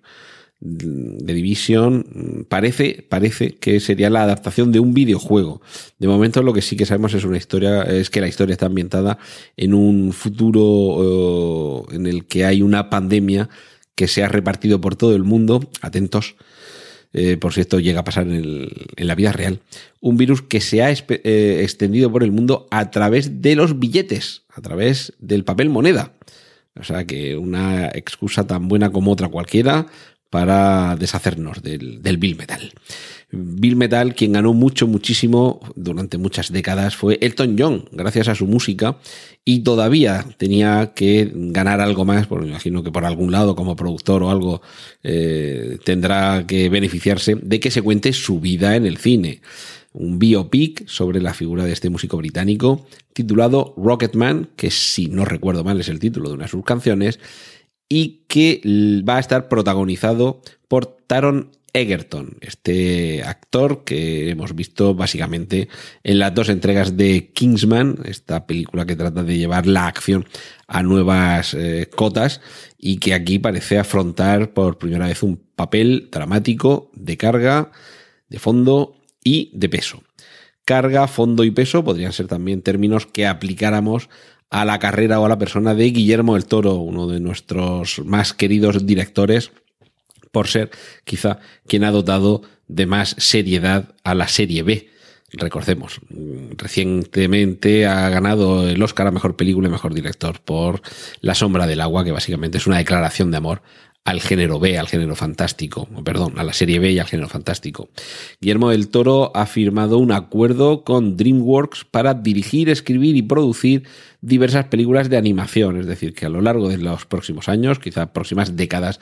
de 0.62 1.34
Division 1.34 2.46
parece, 2.48 3.04
parece 3.10 3.56
que 3.56 3.80
sería 3.80 4.12
la 4.12 4.22
adaptación 4.22 4.72
de 4.72 4.80
un 4.80 4.94
videojuego. 4.94 5.62
De 5.98 6.08
momento 6.08 6.44
lo 6.44 6.54
que 6.54 6.62
sí 6.62 6.76
que 6.76 6.86
sabemos 6.86 7.16
es 7.16 7.24
una 7.24 7.38
historia, 7.38 7.82
es 7.82 8.12
que 8.12 8.22
la 8.22 8.28
historia 8.28 8.54
está 8.54 8.68
ambientada 8.68 9.18
en 9.58 9.74
un 9.74 10.14
futuro 10.14 11.84
eh, 11.92 11.96
en 11.96 12.06
el 12.06 12.26
que 12.26 12.46
hay 12.46 12.62
una 12.62 12.92
pandemia 12.92 13.50
que 13.96 14.08
se 14.08 14.24
ha 14.24 14.30
repartido 14.30 14.80
por 14.80 14.96
todo 14.96 15.16
el 15.16 15.24
mundo. 15.24 15.68
Atentos. 15.82 16.36
Eh, 17.14 17.36
por 17.36 17.54
si 17.54 17.60
esto 17.60 17.80
llega 17.80 18.02
a 18.02 18.04
pasar 18.06 18.26
en, 18.26 18.70
la 18.96 19.16
vida 19.16 19.34
real, 19.34 19.60
un 20.00 20.16
virus 20.16 20.44
que 20.44 20.62
se 20.62 20.82
ha 20.82 20.90
eh, 20.92 21.60
extendido 21.62 22.10
por 22.10 22.24
el 22.24 22.32
mundo 22.32 22.68
a 22.72 22.90
través 22.90 23.42
de 23.42 23.56
los 23.56 23.80
billetes, 23.80 24.44
a 24.48 24.62
través 24.62 25.12
del 25.20 25.44
papel 25.44 25.70
moneda. 25.70 26.14
O 26.80 26.84
sea 26.84 27.06
que 27.06 27.36
una 27.36 27.90
excusa 27.90 28.48
tan 28.48 28.70
buena 28.70 28.92
como 28.92 29.12
otra 29.12 29.28
cualquiera 29.28 29.88
para 30.32 30.96
deshacernos 30.96 31.62
del, 31.62 32.02
del 32.02 32.18
Bill 32.18 32.38
Metal. 32.38 32.72
Bill 33.32 33.76
Metal, 33.76 34.16
quien 34.16 34.32
ganó 34.32 34.54
mucho, 34.54 34.88
muchísimo 34.88 35.60
durante 35.76 36.18
muchas 36.18 36.52
décadas, 36.52 36.96
fue 36.96 37.18
Elton 37.22 37.56
John, 37.60 37.86
gracias 37.92 38.30
a 38.30 38.36
su 38.36 38.48
música, 38.48 38.98
y 39.44 39.60
todavía 39.60 40.26
tenía 40.38 40.94
que 40.96 41.32
ganar 41.34 41.82
algo 41.82 42.06
más, 42.06 42.28
porque 42.28 42.46
me 42.46 42.52
imagino 42.52 42.82
que 42.82 42.92
por 42.92 43.06
algún 43.06 43.32
lado, 43.32 43.56
como 43.56 43.76
productor 43.76 44.24
o 44.24 44.32
algo, 44.32 44.62
eh, 45.04 45.78
tendrá 45.84 46.46
que 46.48 46.70
beneficiarse 46.70 47.36
de 47.36 47.60
que 47.60 47.72
se 47.72 47.82
cuente 47.82 48.14
su 48.14 48.40
vida 48.40 48.76
en 48.78 48.86
el 48.86 48.98
cine. 48.98 49.42
Un 49.94 50.18
biopic 50.18 50.88
sobre 50.88 51.20
la 51.20 51.34
figura 51.34 51.66
de 51.66 51.74
este 51.74 51.90
músico 51.90 52.16
británico, 52.16 52.86
titulado 53.12 53.74
Rocketman, 53.76 54.50
que 54.56 54.72
si 54.72 55.08
no 55.08 55.26
recuerdo 55.26 55.66
mal 55.66 55.80
es 55.82 55.90
el 55.90 56.00
título 56.00 56.30
de 56.30 56.36
una 56.36 56.46
de 56.46 56.52
sus 56.52 56.64
canciones, 56.64 57.20
y 57.92 58.24
que 58.30 58.62
va 59.06 59.18
a 59.18 59.20
estar 59.20 59.50
protagonizado 59.50 60.42
por 60.70 60.86
Taron 60.86 61.52
Egerton, 61.74 62.38
este 62.40 63.22
actor 63.22 63.84
que 63.84 64.30
hemos 64.30 64.56
visto 64.56 64.96
básicamente 64.96 65.68
en 66.02 66.20
las 66.20 66.34
dos 66.34 66.48
entregas 66.48 66.96
de 66.96 67.34
Kingsman, 67.34 67.98
esta 68.06 68.48
película 68.48 68.86
que 68.86 68.96
trata 68.96 69.26
de 69.26 69.38
llevar 69.38 69.68
la 69.68 69.88
acción 69.88 70.26
a 70.68 70.84
nuevas 70.84 71.54
eh, 71.54 71.90
cotas 71.94 72.40
y 72.78 73.00
que 73.00 73.14
aquí 73.14 73.40
parece 73.40 73.78
afrontar 73.78 74.54
por 74.54 74.78
primera 74.78 75.08
vez 75.08 75.22
un 75.22 75.42
papel 75.58 76.08
dramático 76.10 76.92
de 76.94 77.18
carga, 77.18 77.74
de 78.30 78.40
fondo 78.40 78.96
y 79.22 79.52
de 79.54 79.68
peso. 79.68 80.02
Carga, 80.64 81.10
fondo 81.10 81.44
y 81.44 81.52
peso 81.52 81.84
podrían 81.84 82.14
ser 82.14 82.28
también 82.28 82.62
términos 82.62 83.06
que 83.06 83.28
aplicáramos 83.28 84.08
a 84.52 84.66
la 84.66 84.80
carrera 84.80 85.20
o 85.20 85.26
a 85.26 85.30
la 85.30 85.40
persona 85.40 85.74
de 85.74 85.90
Guillermo 85.90 86.36
el 86.36 86.46
Toro, 86.46 86.76
uno 86.76 87.08
de 87.08 87.20
nuestros 87.20 88.02
más 88.06 88.34
queridos 88.34 88.86
directores, 88.86 89.52
por 90.32 90.48
ser 90.48 90.70
quizá 91.06 91.40
quien 91.68 91.86
ha 91.86 91.92
dotado 91.92 92.44
de 92.68 92.86
más 92.86 93.16
seriedad 93.18 93.96
a 94.04 94.14
la 94.14 94.28
serie 94.28 94.64
B. 94.64 94.90
Recordemos, 95.34 96.02
recientemente 96.58 97.86
ha 97.86 98.10
ganado 98.10 98.68
el 98.68 98.84
Oscar 98.84 99.08
a 99.08 99.12
Mejor 99.12 99.38
Película 99.38 99.70
y 99.70 99.72
Mejor 99.72 99.94
Director 99.94 100.42
por 100.42 100.82
La 101.22 101.36
Sombra 101.36 101.66
del 101.66 101.80
Agua, 101.80 102.04
que 102.04 102.12
básicamente 102.12 102.58
es 102.58 102.68
una 102.68 102.78
declaración 102.78 103.32
de 103.32 103.38
amor 103.38 103.62
al 104.04 104.20
género 104.20 104.60
B, 104.60 104.80
al 104.80 104.88
género 104.88 105.16
fantástico, 105.16 105.88
perdón, 106.04 106.40
a 106.40 106.44
la 106.44 106.54
serie 106.54 106.80
B 106.80 106.92
y 106.92 107.00
al 107.00 107.08
género 107.08 107.30
fantástico. 107.30 107.90
Guillermo 108.40 108.72
del 108.72 108.90
Toro 108.90 109.32
ha 109.36 109.46
firmado 109.46 110.00
un 110.00 110.12
acuerdo 110.12 110.84
con 110.84 111.18
DreamWorks 111.18 111.86
para 111.86 112.16
dirigir, 112.16 112.70
escribir 112.70 113.16
y 113.16 113.22
producir 113.22 113.84
diversas 114.22 114.66
películas 114.66 115.10
de 115.10 115.18
animación, 115.18 115.78
es 115.78 115.86
decir, 115.86 116.14
que 116.14 116.26
a 116.26 116.30
lo 116.30 116.42
largo 116.42 116.68
de 116.68 116.80
los 116.80 117.06
próximos 117.06 117.48
años, 117.48 117.78
quizá 117.80 118.12
próximas 118.12 118.56
décadas, 118.56 119.00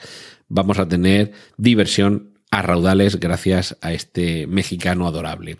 vamos 0.48 0.78
a 0.78 0.86
tener 0.86 1.32
diversión 1.56 2.30
a 2.50 2.62
raudales 2.62 3.18
gracias 3.18 3.78
a 3.80 3.92
este 3.92 4.46
mexicano 4.46 5.06
adorable. 5.06 5.58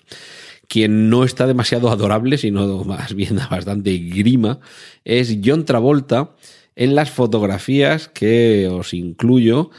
Quien 0.69 1.09
no 1.09 1.25
está 1.25 1.47
demasiado 1.47 1.91
adorable, 1.91 2.37
sino 2.37 2.85
más 2.85 3.15
bien 3.15 3.39
bastante 3.51 3.97
grima, 3.97 4.61
es 5.05 5.39
John 5.43 5.65
Travolta, 5.65 6.35
en 6.81 6.95
las 6.95 7.11
fotografías 7.11 8.09
que 8.09 8.67
os 8.67 8.95
incluyo. 8.95 9.71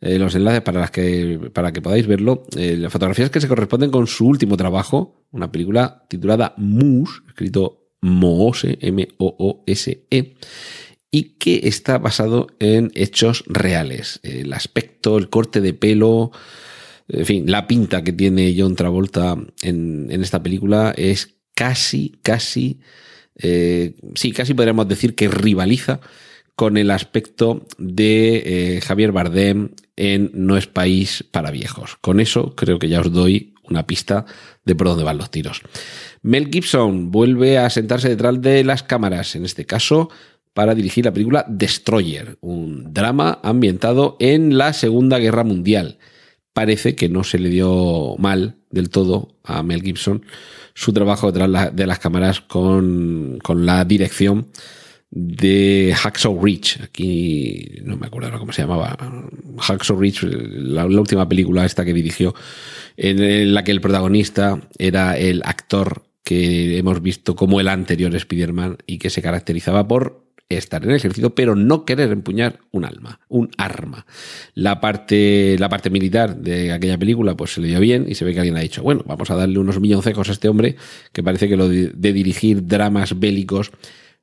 Eh, 0.00 0.18
los 0.18 0.34
enlaces 0.34 0.62
para 0.62 0.80
las 0.80 0.90
que 0.90 1.50
para 1.52 1.72
que 1.72 1.82
podáis 1.82 2.06
verlo, 2.06 2.46
eh, 2.56 2.76
las 2.76 2.92
fotografías 2.92 3.30
que 3.30 3.40
se 3.40 3.48
corresponden 3.48 3.90
con 3.90 4.06
su 4.06 4.26
último 4.26 4.56
trabajo, 4.56 5.24
una 5.32 5.50
película 5.50 6.04
titulada 6.08 6.54
Moose, 6.56 7.22
escrito 7.26 7.88
Moose, 8.02 8.78
M-O-O-S-E, 8.80 10.34
y 11.10 11.22
que 11.38 11.60
está 11.64 11.98
basado 11.98 12.46
en 12.60 12.92
hechos 12.94 13.44
reales. 13.46 14.20
El 14.22 14.52
aspecto, 14.52 15.18
el 15.18 15.30
corte 15.30 15.60
de 15.60 15.74
pelo, 15.74 16.30
en 17.08 17.26
fin, 17.26 17.50
la 17.50 17.66
pinta 17.66 18.04
que 18.04 18.12
tiene 18.12 18.54
John 18.56 18.76
Travolta 18.76 19.36
en, 19.62 20.10
esta 20.10 20.42
película 20.42 20.94
es 20.96 21.36
casi, 21.54 22.20
casi, 22.22 22.78
eh, 23.38 23.96
sí, 24.14 24.32
casi 24.32 24.54
podríamos 24.54 24.86
decir 24.86 25.16
que 25.16 25.28
rivaliza 25.28 26.00
con 26.56 26.76
el 26.76 26.90
aspecto 26.90 27.66
de 27.78 28.76
eh, 28.76 28.80
Javier 28.80 29.12
Bardem 29.12 29.70
en 29.96 30.30
No 30.34 30.56
es 30.56 30.66
país 30.66 31.24
para 31.30 31.50
viejos. 31.50 31.96
Con 32.00 32.20
eso 32.20 32.54
creo 32.54 32.78
que 32.78 32.88
ya 32.88 33.00
os 33.00 33.12
doy 33.12 33.54
una 33.62 33.86
pista 33.86 34.26
de 34.64 34.74
por 34.74 34.88
dónde 34.88 35.04
van 35.04 35.18
los 35.18 35.30
tiros. 35.30 35.62
Mel 36.22 36.48
Gibson 36.50 37.10
vuelve 37.10 37.58
a 37.58 37.70
sentarse 37.70 38.08
detrás 38.08 38.40
de 38.40 38.64
las 38.64 38.82
cámaras, 38.82 39.36
en 39.36 39.44
este 39.44 39.64
caso 39.64 40.10
para 40.52 40.76
dirigir 40.76 41.04
la 41.04 41.12
película 41.12 41.44
Destroyer, 41.48 42.38
un 42.40 42.94
drama 42.94 43.40
ambientado 43.42 44.16
en 44.20 44.56
la 44.56 44.72
Segunda 44.72 45.18
Guerra 45.18 45.42
Mundial. 45.42 45.98
Parece 46.52 46.94
que 46.94 47.08
no 47.08 47.24
se 47.24 47.40
le 47.40 47.48
dio 47.48 48.14
mal 48.18 48.56
del 48.70 48.88
todo 48.88 49.34
a 49.42 49.64
Mel 49.64 49.82
Gibson 49.82 50.24
su 50.74 50.92
trabajo 50.92 51.30
detrás 51.32 51.74
de 51.74 51.86
las 51.86 51.98
cámaras 51.98 52.40
con, 52.40 53.38
con 53.42 53.66
la 53.66 53.84
dirección 53.84 54.46
de 55.14 55.94
Hacksaw 55.96 56.44
Ridge. 56.44 56.80
Aquí 56.82 57.80
no 57.84 57.96
me 57.96 58.08
acuerdo 58.08 58.36
cómo 58.38 58.52
se 58.52 58.62
llamaba. 58.62 58.98
Hacksaw 59.58 59.98
Ridge, 59.98 60.24
la, 60.24 60.86
última 60.86 61.28
película 61.28 61.64
esta 61.64 61.84
que 61.84 61.94
dirigió, 61.94 62.34
en 62.96 63.54
la 63.54 63.62
que 63.62 63.70
el 63.70 63.80
protagonista 63.80 64.60
era 64.76 65.16
el 65.16 65.42
actor 65.44 66.02
que 66.24 66.78
hemos 66.78 67.00
visto 67.00 67.36
como 67.36 67.60
el 67.60 67.68
anterior 67.68 68.14
Spider-Man 68.14 68.78
y 68.86 68.98
que 68.98 69.10
se 69.10 69.22
caracterizaba 69.22 69.86
por 69.86 70.24
estar 70.48 70.82
en 70.82 70.90
el 70.90 70.96
ejército, 70.96 71.34
pero 71.34 71.54
no 71.54 71.84
querer 71.84 72.10
empuñar 72.10 72.58
un 72.72 72.84
alma, 72.84 73.20
un 73.28 73.50
arma. 73.56 74.06
La 74.54 74.80
parte, 74.80 75.56
la 75.58 75.68
parte 75.68 75.90
militar 75.90 76.36
de 76.36 76.72
aquella 76.72 76.98
película, 76.98 77.36
pues 77.36 77.54
se 77.54 77.60
le 77.60 77.68
dio 77.68 77.80
bien 77.80 78.06
y 78.08 78.16
se 78.16 78.24
ve 78.24 78.32
que 78.32 78.40
alguien 78.40 78.56
ha 78.56 78.60
dicho, 78.60 78.82
bueno, 78.82 79.02
vamos 79.06 79.30
a 79.30 79.36
darle 79.36 79.58
unos 79.58 79.80
milloncejos 79.80 80.28
a 80.28 80.32
este 80.32 80.48
hombre, 80.48 80.76
que 81.12 81.22
parece 81.22 81.48
que 81.48 81.56
lo 81.56 81.68
de 81.68 82.12
dirigir 82.12 82.66
dramas 82.66 83.18
bélicos 83.18 83.70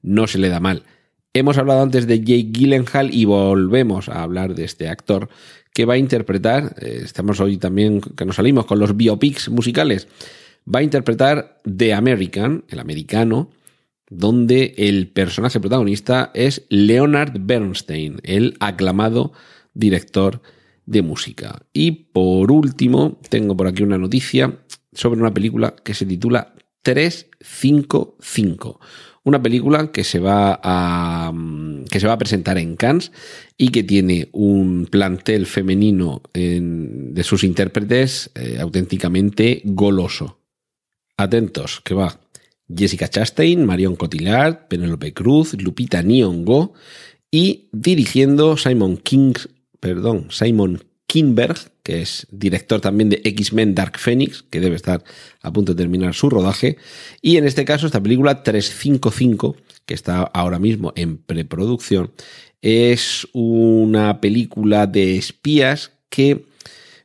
no 0.02 0.28
se 0.28 0.38
le 0.38 0.50
da 0.50 0.60
mal. 0.60 0.84
Hemos 1.34 1.58
hablado 1.58 1.82
antes 1.82 2.08
de 2.08 2.20
Jake 2.20 2.52
Gyllenhaal 2.52 3.14
y 3.14 3.26
volvemos 3.26 4.10
a 4.10 4.24
hablar 4.24 4.54
de 4.54 4.66
este 4.66 4.90
actor 4.90 5.30
que 5.74 5.86
va 5.86 5.94
a 5.94 5.98
interpretar, 5.98 6.76
eh, 6.82 7.02
estamos 7.04 7.40
hoy 7.40 7.58
también 7.58 8.02
que 8.02 8.26
nos 8.26 8.36
salimos 8.36 8.66
con 8.66 8.80
los 8.80 8.98
biopics 8.98 9.50
musicales, 9.50 10.10
va 10.68 10.80
a 10.80 10.84
interpretar 10.84 11.62
The 11.64 11.94
American, 11.94 12.66
el 12.68 12.80
americano, 12.80 13.50
donde 14.10 14.74
el 14.78 15.08
personaje 15.08 15.62
protagonista 15.62 16.32
es 16.34 16.66
Leonard 16.68 17.38
Bernstein, 17.40 18.20
el 18.24 18.58
aclamado 18.60 19.32
director 19.74 20.42
de 20.86 21.02
música. 21.02 21.62
Y 21.72 21.92
por 21.92 22.52
último, 22.52 23.18
tengo 23.30 23.56
por 23.56 23.68
aquí 23.68 23.84
una 23.84 23.98
noticia 23.98 24.58
sobre 24.92 25.22
una 25.22 25.34
película 25.34 25.74
que 25.84 25.94
se 25.94 26.06
titula 26.06 26.56
355. 26.82 28.82
Una 29.24 29.42
película 29.42 29.92
que 29.92 30.04
se 30.04 30.20
va 30.20 30.60
a, 30.64 31.32
que 31.90 32.00
se 32.00 32.08
va 32.08 32.14
a 32.14 32.18
presentar 32.18 32.58
en 32.58 32.76
Cannes 32.76 33.12
y 33.56 33.70
que 33.70 33.84
tiene 33.84 34.30
un 34.32 34.88
plantel 34.90 35.46
femenino 35.46 36.24
de 36.34 37.24
sus 37.24 37.44
intérpretes 37.44 38.32
eh, 38.34 38.58
auténticamente 38.60 39.62
goloso. 39.64 40.40
Atentos, 41.18 41.82
que 41.86 41.94
va 41.94 42.20
Jessica 42.76 43.08
Chastain, 43.08 43.64
Marion 43.66 43.96
Cotillard, 43.96 44.68
Penelope 44.68 45.14
Cruz, 45.14 45.54
Lupita 45.54 46.02
Nyong'o 46.02 46.74
y 47.30 47.70
dirigiendo 47.72 48.58
Simon 48.58 48.98
King, 48.98 49.34
perdón, 49.80 50.28
Simon 50.32 50.84
Kinberg, 51.12 51.58
que 51.84 52.02
es 52.02 52.26
director 52.32 52.80
también 52.80 53.10
de 53.10 53.20
X-Men 53.26 53.76
Dark 53.76 53.98
Phoenix, 54.00 54.46
que 54.50 54.62
debe 54.62 54.78
estar 54.78 55.04
a 55.42 55.52
punto 55.52 55.74
de 55.74 55.84
terminar 55.84 56.14
su 56.14 56.30
rodaje. 56.30 56.78
Y 57.22 57.36
en 57.36 57.44
este 57.44 57.66
caso, 57.66 57.86
esta 57.86 58.02
película 58.02 58.44
355, 58.44 59.58
que 59.86 59.94
está 59.94 60.22
ahora 60.22 60.58
mismo 60.58 60.94
en 60.96 61.18
preproducción, 61.18 62.14
es 62.62 63.28
una 63.34 64.22
película 64.22 64.88
de 64.88 65.18
espías 65.18 65.92
que 66.08 66.46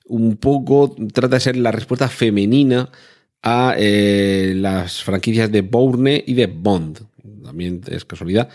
un 0.05 0.37
poco 0.37 0.95
trata 1.13 1.35
de 1.35 1.41
ser 1.41 1.57
la 1.57 1.73
respuesta 1.73 2.09
femenina 2.09 2.91
a 3.43 3.75
eh, 3.77 4.53
las 4.55 5.03
franquicias 5.03 5.51
de 5.51 5.63
Bourne 5.63 6.23
y 6.25 6.35
de 6.35 6.47
Bond. 6.47 7.01
También 7.43 7.81
es 7.89 8.05
casualidad 8.05 8.51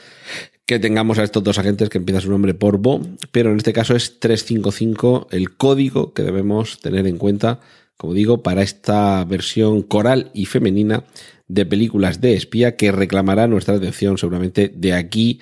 que 0.71 0.79
tengamos 0.79 1.19
a 1.19 1.23
estos 1.23 1.43
dos 1.43 1.57
agentes 1.57 1.89
que 1.89 1.97
empieza 1.97 2.21
su 2.21 2.29
nombre 2.29 2.53
por 2.53 2.77
Bo, 2.77 3.01
pero 3.33 3.51
en 3.51 3.57
este 3.57 3.73
caso 3.73 3.93
es 3.93 4.21
355 4.21 5.27
el 5.29 5.57
código 5.57 6.13
que 6.13 6.23
debemos 6.23 6.79
tener 6.79 7.07
en 7.07 7.17
cuenta, 7.17 7.59
como 7.97 8.13
digo, 8.13 8.41
para 8.41 8.61
esta 8.61 9.21
versión 9.25 9.81
coral 9.81 10.31
y 10.33 10.45
femenina 10.45 11.03
de 11.49 11.65
películas 11.65 12.21
de 12.21 12.35
espía 12.35 12.77
que 12.77 12.93
reclamará 12.93 13.47
nuestra 13.47 13.75
atención 13.75 14.17
seguramente 14.17 14.71
de 14.73 14.93
aquí 14.93 15.41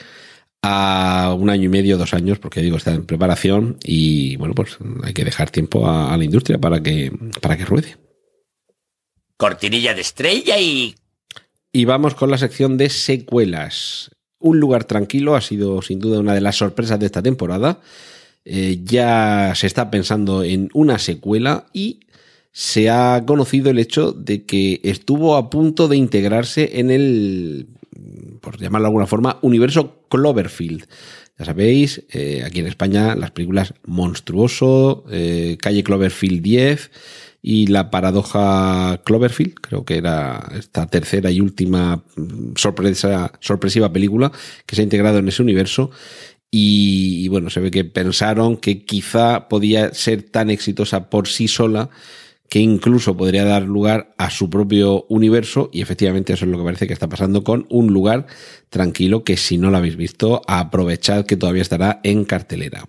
a 0.63 1.35
un 1.39 1.51
año 1.51 1.65
y 1.65 1.69
medio, 1.69 1.99
dos 1.99 2.15
años, 2.15 2.39
porque 2.39 2.61
digo, 2.61 2.77
está 2.77 2.95
en 2.95 3.05
preparación 3.05 3.77
y 3.83 4.35
bueno, 4.37 4.55
pues 4.55 4.79
hay 5.03 5.13
que 5.13 5.25
dejar 5.25 5.51
tiempo 5.51 5.87
a, 5.87 6.11
a 6.11 6.17
la 6.17 6.23
industria 6.23 6.57
para 6.57 6.81
que, 6.81 7.11
para 7.39 7.55
que 7.55 7.65
ruede. 7.65 7.97
Cortinilla 9.37 9.93
de 9.93 10.01
estrella 10.01 10.57
y... 10.57 10.95
Y 11.71 11.85
vamos 11.85 12.15
con 12.15 12.31
la 12.31 12.39
sección 12.39 12.77
de 12.77 12.89
secuelas. 12.89 14.09
Un 14.39 14.59
lugar 14.59 14.85
tranquilo 14.85 15.35
ha 15.35 15.41
sido 15.41 15.81
sin 15.81 15.99
duda 15.99 16.19
una 16.19 16.33
de 16.33 16.41
las 16.41 16.57
sorpresas 16.57 16.99
de 16.99 17.05
esta 17.05 17.21
temporada. 17.21 17.81
Eh, 18.45 18.79
ya 18.83 19.53
se 19.55 19.67
está 19.67 19.91
pensando 19.91 20.43
en 20.43 20.69
una 20.73 20.97
secuela 20.97 21.67
y 21.73 21.99
se 22.51 22.89
ha 22.89 23.23
conocido 23.25 23.69
el 23.69 23.79
hecho 23.79 24.11
de 24.11 24.45
que 24.45 24.79
estuvo 24.83 25.35
a 25.35 25.49
punto 25.49 25.87
de 25.87 25.97
integrarse 25.97 26.79
en 26.79 26.89
el, 26.89 27.67
por 28.41 28.59
llamarlo 28.59 28.85
de 28.85 28.89
alguna 28.89 29.07
forma, 29.07 29.39
universo 29.41 30.03
Cloverfield. 30.09 30.85
Ya 31.37 31.45
sabéis, 31.45 32.03
eh, 32.11 32.43
aquí 32.45 32.59
en 32.59 32.67
España 32.67 33.15
las 33.15 33.31
películas 33.31 33.73
Monstruoso, 33.85 35.05
eh, 35.09 35.57
Calle 35.61 35.83
Cloverfield 35.83 36.41
10, 36.41 36.91
y 37.41 37.67
la 37.67 37.89
paradoja 37.89 39.01
Cloverfield, 39.05 39.55
creo 39.55 39.85
que 39.85 39.97
era 39.97 40.51
esta 40.57 40.87
tercera 40.87 41.31
y 41.31 41.41
última 41.41 42.03
mm, 42.15 42.55
sorpresa, 42.55 43.31
sorpresiva 43.39 43.91
película 43.91 44.31
que 44.65 44.75
se 44.75 44.81
ha 44.81 44.83
integrado 44.83 45.19
en 45.19 45.27
ese 45.27 45.41
universo. 45.41 45.91
Y, 46.51 47.23
y, 47.23 47.27
bueno, 47.27 47.51
se 47.51 47.59
ve 47.59 47.69
que 47.69 47.85
pensaron 47.85 48.57
que 48.57 48.83
quizá 48.83 49.47
podía 49.47 49.93
ser 49.93 50.23
tan 50.23 50.49
exitosa 50.49 51.09
por 51.09 51.27
sí 51.27 51.47
sola 51.47 51.91
que 52.49 52.59
incluso 52.59 53.15
podría 53.15 53.45
dar 53.45 53.61
lugar 53.61 54.13
a 54.17 54.31
su 54.31 54.49
propio 54.49 55.05
universo 55.07 55.69
y 55.71 55.81
efectivamente 55.81 56.33
eso 56.33 56.45
es 56.45 56.51
lo 56.51 56.57
que 56.57 56.63
parece 56.63 56.87
que 56.87 56.93
está 56.93 57.07
pasando 57.07 57.43
con 57.43 57.67
un 57.69 57.93
lugar 57.93 58.25
tranquilo 58.69 59.23
que 59.23 59.37
si 59.37 59.57
no 59.57 59.69
lo 59.69 59.77
habéis 59.77 59.95
visto 59.95 60.41
aprovechad 60.47 61.25
que 61.25 61.37
todavía 61.37 61.61
estará 61.61 61.99
en 62.03 62.25
cartelera. 62.25 62.85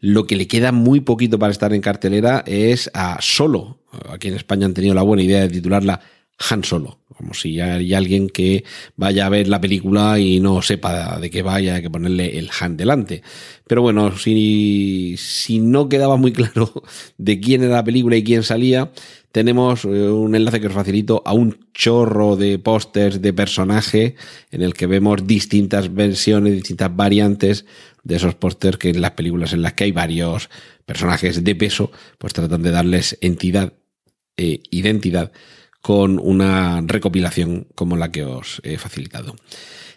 Lo 0.00 0.26
que 0.26 0.36
le 0.36 0.46
queda 0.46 0.70
muy 0.70 1.00
poquito 1.00 1.38
para 1.38 1.52
estar 1.52 1.74
en 1.74 1.80
cartelera 1.80 2.44
es 2.46 2.90
a 2.94 3.18
Solo. 3.20 3.80
Aquí 4.08 4.28
en 4.28 4.34
España 4.34 4.66
han 4.66 4.74
tenido 4.74 4.94
la 4.94 5.02
buena 5.02 5.24
idea 5.24 5.40
de 5.40 5.48
titularla 5.48 6.00
Han 6.50 6.64
Solo, 6.64 6.98
como 7.16 7.34
si 7.34 7.60
hay 7.60 7.94
alguien 7.94 8.28
que 8.28 8.64
vaya 8.96 9.26
a 9.26 9.28
ver 9.28 9.48
la 9.48 9.60
película 9.60 10.18
y 10.18 10.40
no 10.40 10.62
sepa 10.62 11.18
de 11.20 11.30
qué 11.30 11.42
vaya, 11.42 11.76
hay 11.76 11.82
que 11.82 11.90
ponerle 11.90 12.38
el 12.38 12.50
Han 12.58 12.76
delante. 12.76 13.22
Pero 13.66 13.82
bueno, 13.82 14.16
si, 14.16 15.14
si 15.18 15.60
no 15.60 15.88
quedaba 15.88 16.16
muy 16.16 16.32
claro 16.32 16.72
de 17.18 17.40
quién 17.40 17.62
era 17.62 17.76
la 17.76 17.84
película 17.84 18.16
y 18.16 18.24
quién 18.24 18.42
salía, 18.42 18.90
tenemos 19.32 19.84
eh, 19.84 19.88
un 19.88 20.34
enlace 20.34 20.60
que 20.60 20.68
os 20.68 20.74
facilito 20.74 21.22
a 21.24 21.32
un 21.32 21.68
chorro 21.72 22.36
de 22.36 22.58
pósters 22.58 23.20
de 23.20 23.32
personaje 23.32 24.16
en 24.50 24.62
el 24.62 24.74
que 24.74 24.86
vemos 24.86 25.26
distintas 25.26 25.92
versiones, 25.92 26.52
distintas 26.52 26.94
variantes 26.94 27.64
de 28.04 28.16
esos 28.16 28.34
pósters 28.34 28.76
que 28.76 28.90
en 28.90 29.00
las 29.00 29.12
películas 29.12 29.52
en 29.52 29.62
las 29.62 29.72
que 29.72 29.84
hay 29.84 29.92
varios 29.92 30.50
personajes 30.84 31.42
de 31.42 31.54
peso, 31.54 31.90
pues 32.18 32.32
tratan 32.32 32.62
de 32.62 32.70
darles 32.70 33.16
entidad, 33.20 33.72
e 34.36 34.62
identidad 34.70 35.32
con 35.82 36.18
una 36.18 36.80
recopilación 36.86 37.66
como 37.74 37.96
la 37.96 38.10
que 38.10 38.24
os 38.24 38.60
he 38.64 38.78
facilitado. 38.78 39.36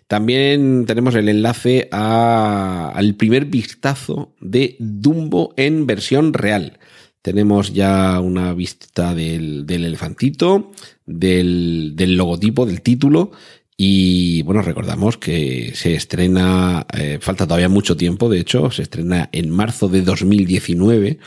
También 0.08 0.86
tenemos 0.86 1.16
el 1.16 1.30
enlace 1.30 1.88
al 1.92 3.16
primer 3.16 3.46
vistazo 3.46 4.36
de 4.40 4.76
Dumbo 4.80 5.54
en 5.58 5.88
versión 5.88 6.34
real. 6.34 6.80
Tenemos 7.22 7.74
ya 7.74 8.20
una 8.20 8.54
vista 8.54 9.16
del, 9.16 9.66
elefantito, 9.68 10.72
del, 11.06 11.96
logotipo, 11.98 12.68
del 12.68 12.82
título. 12.82 13.32
Y 13.78 14.44
bueno, 14.44 14.62
recordamos 14.62 15.18
que 15.18 15.72
se 15.76 15.96
estrena, 15.96 16.86
eh, 16.94 17.18
falta 17.20 17.46
todavía 17.46 17.68
mucho 17.68 17.98
tiempo, 17.98 18.30
de 18.30 18.40
hecho, 18.40 18.72
se 18.72 18.84
estrena 18.84 19.28
en 19.34 19.50
marzo 19.50 19.90
de 19.90 20.02
2019 20.02 21.20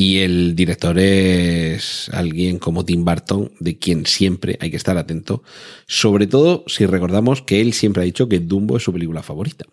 y 0.00 0.20
el 0.20 0.56
director 0.56 0.98
es 0.98 2.08
alguien 2.14 2.58
como 2.58 2.86
Tim 2.86 3.04
Burton, 3.04 3.52
de 3.60 3.76
quien 3.76 4.06
siempre 4.06 4.56
hay 4.58 4.70
que 4.70 4.78
estar 4.78 4.96
atento, 4.96 5.42
sobre 5.86 6.26
todo 6.26 6.64
si 6.68 6.86
recordamos 6.86 7.42
que 7.42 7.60
él 7.60 7.74
siempre 7.74 8.00
ha 8.00 8.06
dicho 8.06 8.26
que 8.26 8.38
Dumbo 8.38 8.78
es 8.78 8.82
su 8.82 8.94
película 8.94 9.22
favorita. 9.22 9.66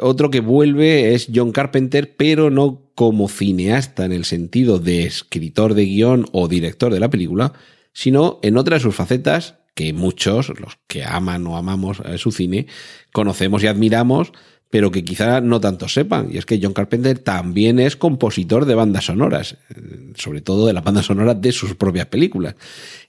Otro 0.00 0.32
que 0.32 0.40
vuelve 0.40 1.14
es 1.14 1.28
John 1.32 1.52
Carpenter, 1.52 2.16
pero 2.16 2.50
no 2.50 2.90
como 2.96 3.28
cineasta 3.28 4.04
en 4.04 4.10
el 4.10 4.24
sentido 4.24 4.80
de 4.80 5.04
escritor 5.04 5.74
de 5.74 5.84
guion 5.84 6.26
o 6.32 6.48
director 6.48 6.92
de 6.92 6.98
la 6.98 7.08
película, 7.08 7.52
sino 7.92 8.40
en 8.42 8.56
otra 8.56 8.78
de 8.78 8.82
sus 8.82 8.96
facetas 8.96 9.54
que 9.76 9.92
muchos, 9.92 10.48
los 10.58 10.76
que 10.88 11.04
aman 11.04 11.46
o 11.46 11.56
amamos 11.56 12.02
su 12.16 12.32
cine, 12.32 12.66
conocemos 13.12 13.62
y 13.62 13.68
admiramos, 13.68 14.32
pero 14.70 14.92
que 14.92 15.04
quizá 15.04 15.40
no 15.40 15.60
tanto 15.60 15.88
sepan. 15.88 16.28
Y 16.32 16.38
es 16.38 16.46
que 16.46 16.60
John 16.62 16.72
Carpenter 16.72 17.18
también 17.18 17.80
es 17.80 17.96
compositor 17.96 18.64
de 18.64 18.76
bandas 18.76 19.06
sonoras, 19.06 19.56
eh, 19.74 20.12
sobre 20.14 20.40
todo 20.40 20.66
de 20.66 20.72
las 20.72 20.84
bandas 20.84 21.06
sonoras 21.06 21.40
de 21.40 21.52
sus 21.52 21.74
propias 21.74 22.06
películas. 22.06 22.54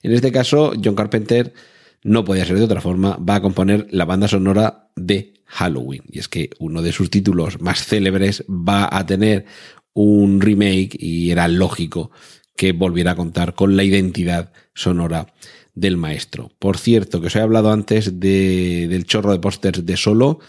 En 0.02 0.12
este 0.12 0.32
caso, 0.32 0.72
John 0.82 0.96
Carpenter 0.96 1.54
no 2.02 2.24
podía 2.24 2.44
ser 2.44 2.58
de 2.58 2.64
otra 2.64 2.80
forma, 2.80 3.16
va 3.16 3.36
a 3.36 3.42
componer 3.42 3.86
la 3.90 4.04
banda 4.04 4.26
sonora 4.26 4.88
de 4.96 5.34
Halloween. 5.46 6.02
Y 6.10 6.18
es 6.18 6.28
que 6.28 6.50
uno 6.58 6.82
de 6.82 6.92
sus 6.92 7.10
títulos 7.10 7.60
más 7.60 7.84
célebres 7.84 8.44
va 8.48 8.88
a 8.90 9.06
tener 9.06 9.46
un 9.94 10.40
remake 10.40 10.96
y 10.98 11.30
era 11.30 11.46
lógico 11.46 12.10
que 12.56 12.72
volviera 12.72 13.12
a 13.12 13.16
contar 13.16 13.54
con 13.54 13.76
la 13.76 13.84
identidad 13.84 14.52
sonora 14.74 15.32
del 15.74 15.96
maestro. 15.96 16.50
Por 16.58 16.76
cierto, 16.76 17.20
que 17.20 17.28
os 17.28 17.36
he 17.36 17.40
hablado 17.40 17.70
antes 17.70 18.18
de, 18.18 18.88
del 18.88 19.04
chorro 19.04 19.32
de 19.32 19.38
pósters 19.38 19.86
de 19.86 19.96
Solo, 19.96 20.40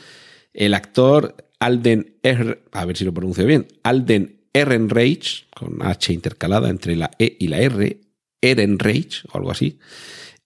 el 0.54 0.74
actor 0.74 1.36
Alden 1.60 2.18
R, 2.24 2.64
a 2.72 2.86
ver 2.86 2.98
si 2.98 3.06
lo 3.06 3.14
pronuncio 3.14 3.46
bien, 3.46 3.68
Alden 3.84 4.42
Ehrenreich, 4.54 5.48
con 5.56 5.82
H 5.82 6.14
intercalada 6.14 6.70
entre 6.70 6.96
la 6.96 7.12
E 7.18 7.38
y 7.40 7.48
la 7.48 7.60
R, 7.60 8.02
Ehrenreich 8.42 9.24
o 9.32 9.38
algo 9.38 9.52
así, 9.52 9.80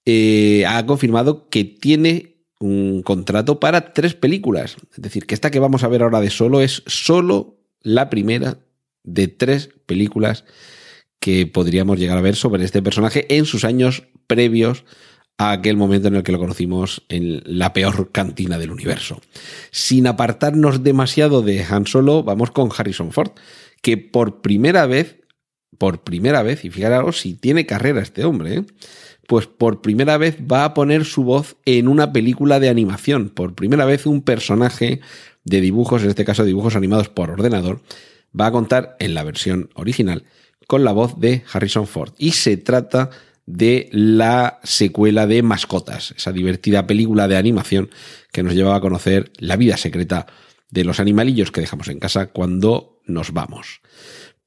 eh, 0.06 0.66
ha 0.66 0.86
confirmado 0.86 1.50
que 1.50 1.66
tiene 1.66 2.38
un 2.60 3.04
contrato 3.04 3.60
para 3.60 3.94
tres 3.94 4.14
películas. 4.14 4.78
Es 4.96 5.02
decir, 5.02 5.26
que 5.26 5.36
esta 5.36 5.52
que 5.52 5.60
vamos 5.60 5.84
a 5.84 5.88
ver 5.88 6.02
ahora 6.02 6.22
de 6.22 6.30
solo 6.30 6.62
es 6.62 6.84
solo 6.88 7.58
la 7.82 8.10
primera 8.10 8.60
de 9.04 9.28
tres 9.28 9.70
películas 9.86 10.46
que 11.20 11.48
podríamos 11.48 12.00
llegar 12.00 12.18
a 12.18 12.22
ver 12.22 12.36
sobre 12.36 12.64
este 12.64 12.82
personaje 12.82 13.26
en 13.36 13.46
sus 13.46 13.64
años 13.64 14.04
previos 14.28 14.86
a 15.38 15.52
aquel 15.52 15.78
momento 15.78 16.08
en 16.08 16.16
el 16.16 16.24
que 16.24 16.32
lo 16.32 16.40
conocimos 16.40 17.04
en 17.10 17.42
la 17.46 17.74
peor 17.74 18.12
cantina 18.12 18.58
del 18.58 18.72
universo. 18.72 19.22
Sin 19.72 20.08
apartarnos 20.08 20.84
demasiado 20.84 21.42
de 21.42 21.64
Han 21.64 21.86
Solo, 21.86 22.24
vamos 22.24 22.52
con 22.52 22.70
Harrison 22.76 23.12
Ford, 23.12 23.32
que 23.82 23.98
por 23.98 24.42
primera 24.42 24.88
vez, 24.88 25.22
por 25.78 26.04
primera 26.04 26.42
vez, 26.42 26.66
y 26.66 26.72
fijaros 26.72 27.20
si 27.20 27.36
tiene 27.36 27.68
carrera 27.68 28.02
este 28.02 28.26
hombre, 28.26 28.56
¿eh? 28.56 28.66
pues 29.28 29.46
por 29.46 29.82
primera 29.82 30.18
vez 30.18 30.38
va 30.40 30.64
a 30.64 30.74
poner 30.74 31.06
su 31.06 31.24
voz 31.24 31.58
en 31.66 31.88
una 31.88 32.12
película 32.14 32.60
de 32.60 32.70
animación. 32.70 33.30
Por 33.30 33.54
primera 33.54 33.86
vez 33.86 34.06
un 34.06 34.22
personaje 34.22 35.02
de 35.44 35.62
dibujos, 35.62 36.02
en 36.02 36.10
este 36.10 36.26
caso 36.26 36.46
dibujos 36.46 36.76
animados 36.76 37.10
por 37.10 37.30
ordenador, 37.30 37.82
va 38.40 38.48
a 38.48 38.52
contar 38.52 38.96
en 39.00 39.14
la 39.14 39.24
versión 39.24 39.70
original 39.76 40.24
con 40.66 40.84
la 40.84 40.92
voz 40.92 41.20
de 41.20 41.44
Harrison 41.52 41.88
Ford. 41.88 42.14
Y 42.18 42.32
se 42.32 42.58
trata 42.58 43.10
de 43.48 43.90
la 43.94 44.60
secuela 44.64 45.26
de 45.26 45.42
Mascotas, 45.42 46.14
esa 46.16 46.32
divertida 46.32 46.86
película 46.86 47.28
de 47.28 47.38
animación 47.38 47.90
que 48.32 48.44
nos 48.44 48.54
llevaba 48.54 48.76
a 48.76 48.82
conocer 48.82 49.32
la 49.40 49.56
vida 49.56 49.78
secreta 49.78 50.28
de 50.70 50.84
los 50.84 51.00
animalillos 51.00 51.52
que 51.52 51.62
dejamos 51.62 51.88
en 51.88 52.00
casa 52.00 52.28
cuando 52.28 53.00
nos 53.06 53.32
vamos. 53.32 53.82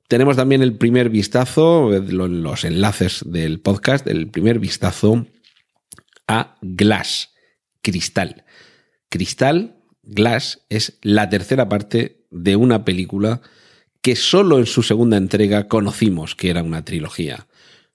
Tenemos 0.07 0.37
también 0.37 0.61
el 0.61 0.77
primer 0.77 1.09
vistazo, 1.09 1.91
los 1.91 2.65
enlaces 2.65 3.25
del 3.27 3.61
podcast, 3.61 4.07
el 4.07 4.29
primer 4.29 4.59
vistazo 4.59 5.27
a 6.29 6.59
Glass, 6.61 7.31
Cristal. 7.81 8.45
Cristal, 9.09 9.77
Glass, 10.03 10.67
es 10.69 10.99
la 11.01 11.31
tercera 11.31 11.69
parte 11.69 12.27
de 12.31 12.57
una 12.57 12.85
película 12.85 13.41
que 14.03 14.15
solo 14.15 14.59
en 14.59 14.67
su 14.67 14.83
segunda 14.83 15.17
entrega 15.17 15.69
conocimos 15.69 16.35
que 16.35 16.51
era 16.51 16.63
una 16.63 16.85
trilogía. 16.85 17.47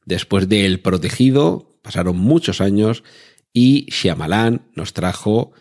Después 0.06 0.48
de 0.48 0.65
El 0.65 0.80
Protegido, 0.80 1.70
pasaron 1.82 2.18
muchos 2.18 2.62
años 2.62 3.04
y 3.54 3.86
Shyamalan 3.89 4.62
nos 4.76 4.94
trajo 4.94 5.52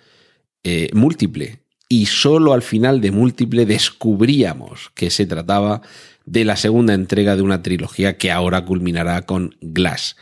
eh, 0.63 0.89
Múltiple. 0.93 1.61
Y 1.89 2.07
solo 2.07 2.53
al 2.53 2.63
final 2.63 3.01
de 3.01 3.11
Múltiple 3.11 3.67
descubríamos 3.67 4.91
que 4.95 5.11
se 5.11 5.27
trataba 5.27 5.83
de 6.27 6.45
la 6.45 6.57
segunda 6.57 6.95
entrega 6.95 7.37
de 7.37 7.43
una 7.43 7.63
trilogía 7.63 8.17
que 8.17 8.33
ahora 8.33 8.65
culminará 8.65 9.23
con 9.23 9.57
Glass. 9.61 10.17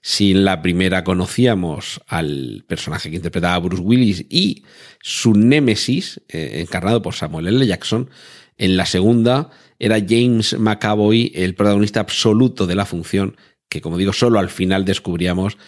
Si 0.00 0.30
en 0.30 0.44
la 0.44 0.62
primera 0.62 1.04
conocíamos 1.04 2.00
al 2.06 2.64
personaje 2.68 3.10
que 3.10 3.16
interpretaba 3.16 3.58
Bruce 3.58 3.82
Willis 3.82 4.26
y 4.28 4.62
su 5.00 5.34
némesis, 5.34 6.20
eh, 6.28 6.60
encarnado 6.60 7.02
por 7.02 7.14
Samuel 7.14 7.48
L. 7.48 7.66
Jackson, 7.66 8.10
en 8.58 8.76
la 8.76 8.86
segunda 8.86 9.50
era 9.78 9.98
James 10.06 10.58
McAvoy 10.58 11.32
el 11.34 11.54
protagonista 11.54 12.00
absoluto 12.00 12.66
de 12.66 12.74
la 12.74 12.84
función, 12.84 13.36
que 13.68 13.80
como 13.80 13.98
digo, 13.98 14.12
solo 14.12 14.38
al 14.38 14.48
final 14.48 14.84
descubríamos 14.84 15.58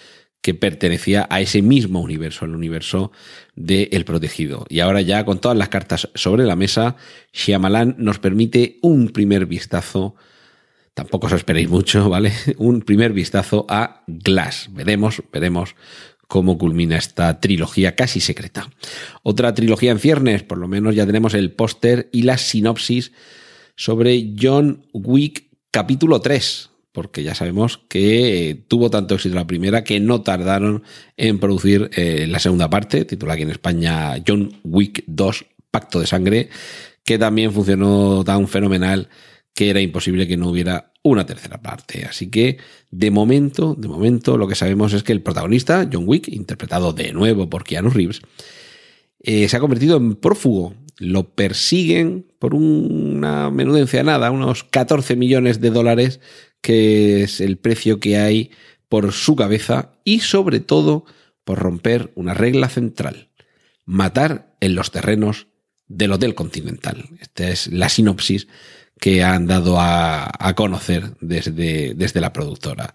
que 0.43 0.55
pertenecía 0.55 1.27
a 1.29 1.41
ese 1.41 1.61
mismo 1.61 2.01
universo, 2.01 2.47
el 2.47 2.55
universo 2.55 3.13
de 3.57 3.91
El 3.93 4.05
Protegido. 4.05 4.65
Y 4.69 4.81
ahora 4.81 5.03
ya 5.03 5.25
con 5.25 5.39
todas 5.39 5.57
las 5.57 5.69
cartas 5.69 6.09
sobre 6.15 6.45
la 6.45 6.57
mesa, 6.57 6.97
Shyamalan 7.33 7.97
nos 7.99 8.19
permite 8.19 8.79
un 8.81 9.11
primer 9.11 9.45
vistazo, 9.45 10.15
tampoco 10.95 11.27
os 11.27 11.35
esperéis 11.35 11.69
mucho, 11.69 12.09
¿vale? 12.09 12.33
Un 12.57 12.81
primer 12.81 13.13
vistazo 13.13 13.67
a 13.69 14.03
Glass. 14.07 14.69
Veremos, 14.73 15.23
veremos 15.31 15.75
cómo 16.27 16.57
culmina 16.57 16.97
esta 16.97 17.41
trilogía 17.41 17.95
casi 17.95 18.21
secreta. 18.21 18.71
Otra 19.23 19.53
trilogía 19.53 19.91
en 19.91 19.99
ciernes, 19.99 20.43
por 20.43 20.59
lo 20.59 20.69
menos 20.69 20.95
ya 20.95 21.05
tenemos 21.05 21.35
el 21.35 21.53
póster 21.53 22.09
y 22.13 22.23
la 22.23 22.39
sinopsis 22.39 23.13
sobre 23.75 24.35
John 24.41 24.87
Wick 24.93 25.51
capítulo 25.71 26.21
3, 26.21 26.70
porque 26.92 27.22
ya 27.22 27.35
sabemos 27.35 27.79
que 27.88 28.50
eh, 28.50 28.55
tuvo 28.55 28.90
tanto 28.90 29.14
éxito 29.14 29.35
la 29.35 29.46
primera 29.46 29.85
que 29.85 30.00
no 30.00 30.22
tardaron 30.22 30.83
en 31.16 31.38
producir 31.38 31.90
eh, 31.94 32.26
la 32.29 32.38
segunda 32.38 32.68
parte, 32.68 33.05
titulada 33.05 33.35
aquí 33.35 33.42
en 33.42 33.50
España 33.50 34.14
John 34.26 34.59
Wick 34.64 35.05
2, 35.07 35.46
Pacto 35.70 36.00
de 36.00 36.07
Sangre, 36.07 36.48
que 37.05 37.18
también 37.18 37.53
funcionó 37.53 38.24
tan 38.24 38.48
fenomenal 38.48 39.09
que 39.55 39.70
era 39.70 39.81
imposible 39.81 40.26
que 40.26 40.37
no 40.37 40.48
hubiera 40.48 40.92
una 41.03 41.26
tercera 41.26 41.61
parte. 41.61 42.05
Así 42.05 42.31
que, 42.31 42.59
de 42.90 43.11
momento, 43.11 43.74
de 43.76 43.88
momento, 43.88 44.37
lo 44.37 44.48
que 44.48 44.55
sabemos 44.55 44.92
es 44.92 45.03
que 45.03 45.12
el 45.12 45.22
protagonista, 45.22 45.88
John 45.90 46.05
Wick, 46.07 46.29
interpretado 46.29 46.92
de 46.92 47.12
nuevo 47.12 47.48
por 47.48 47.64
Keanu 47.64 47.90
Reeves, 47.90 48.22
eh, 49.22 49.48
se 49.48 49.57
ha 49.57 49.61
convertido 49.61 49.96
en 49.96 50.16
prófugo. 50.16 50.74
Lo 50.98 51.31
persiguen 51.31 52.26
por 52.38 52.55
una 52.55 53.50
menudencia 53.50 54.03
nada, 54.03 54.31
unos 54.31 54.64
14 54.64 55.16
millones 55.16 55.61
de 55.61 55.70
dólares 55.70 56.20
que 56.61 57.23
es 57.23 57.40
el 57.40 57.57
precio 57.57 58.01
que 58.01 58.18
hay 58.18 58.51
por 58.88 59.12
su 59.12 59.37
cabeza 59.37 59.92
y 60.05 60.20
sobre 60.20 60.61
todo 60.61 61.05
por 61.44 61.59
romper 61.59 62.12
una 62.14 62.35
regla 62.35 62.68
central, 62.68 63.29
matar 63.85 64.55
en 64.61 64.75
los 64.75 64.90
terrenos 64.90 65.46
del 65.88 66.12
Hotel 66.12 66.35
Continental. 66.35 67.09
Esta 67.20 67.49
es 67.49 67.66
la 67.68 67.88
sinopsis 67.88 68.46
que 69.01 69.23
han 69.23 69.46
dado 69.46 69.77
a, 69.81 70.53
conocer 70.55 71.14
desde, 71.20 71.94
desde, 71.94 72.20
la 72.20 72.33
productora. 72.33 72.94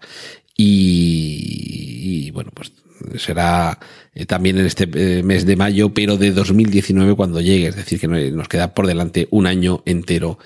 Y, 0.56 2.30
bueno, 2.30 2.52
pues 2.54 2.72
será 3.16 3.78
eh, 4.14 4.24
también 4.24 4.58
en 4.58 4.66
este 4.66 4.88
eh, 4.94 5.22
mes 5.22 5.44
de 5.44 5.56
mayo, 5.56 5.92
pero 5.92 6.16
de 6.16 6.30
2019 6.30 7.14
cuando 7.16 7.40
llegue, 7.40 7.66
es 7.66 7.76
decir, 7.76 8.00
que 8.00 8.08
nos 8.08 8.48
queda 8.48 8.72
por 8.72 8.86
delante 8.86 9.28
un 9.30 9.46
año 9.46 9.82
entero 9.84 10.38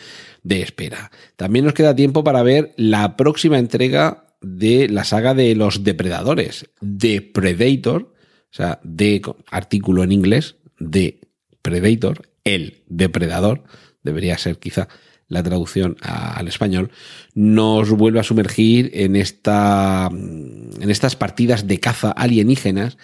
de 0.42 0.62
espera. 0.62 1.10
También 1.36 1.64
nos 1.64 1.74
queda 1.74 1.94
tiempo 1.94 2.24
para 2.24 2.42
ver 2.42 2.72
la 2.76 3.16
próxima 3.16 3.58
entrega 3.58 4.24
de 4.40 4.88
la 4.88 5.04
saga 5.04 5.34
de 5.34 5.54
los 5.54 5.84
depredadores, 5.84 6.70
de 6.80 7.20
Predator, 7.20 8.02
o 8.02 8.54
sea, 8.54 8.80
de 8.82 9.22
artículo 9.50 10.02
en 10.02 10.12
inglés, 10.12 10.56
de 10.78 11.20
Predator, 11.62 12.28
el 12.44 12.82
depredador, 12.88 13.64
debería 14.02 14.38
ser 14.38 14.58
quizá 14.58 14.88
la 15.28 15.42
traducción 15.42 15.96
al 16.00 16.48
español, 16.48 16.90
nos 17.34 17.90
vuelve 17.90 18.18
a 18.18 18.24
sumergir 18.24 18.90
en, 18.94 19.14
esta, 19.14 20.08
en 20.10 20.90
estas 20.90 21.14
partidas 21.14 21.68
de 21.68 21.78
caza 21.78 22.10
alienígenas 22.10 22.98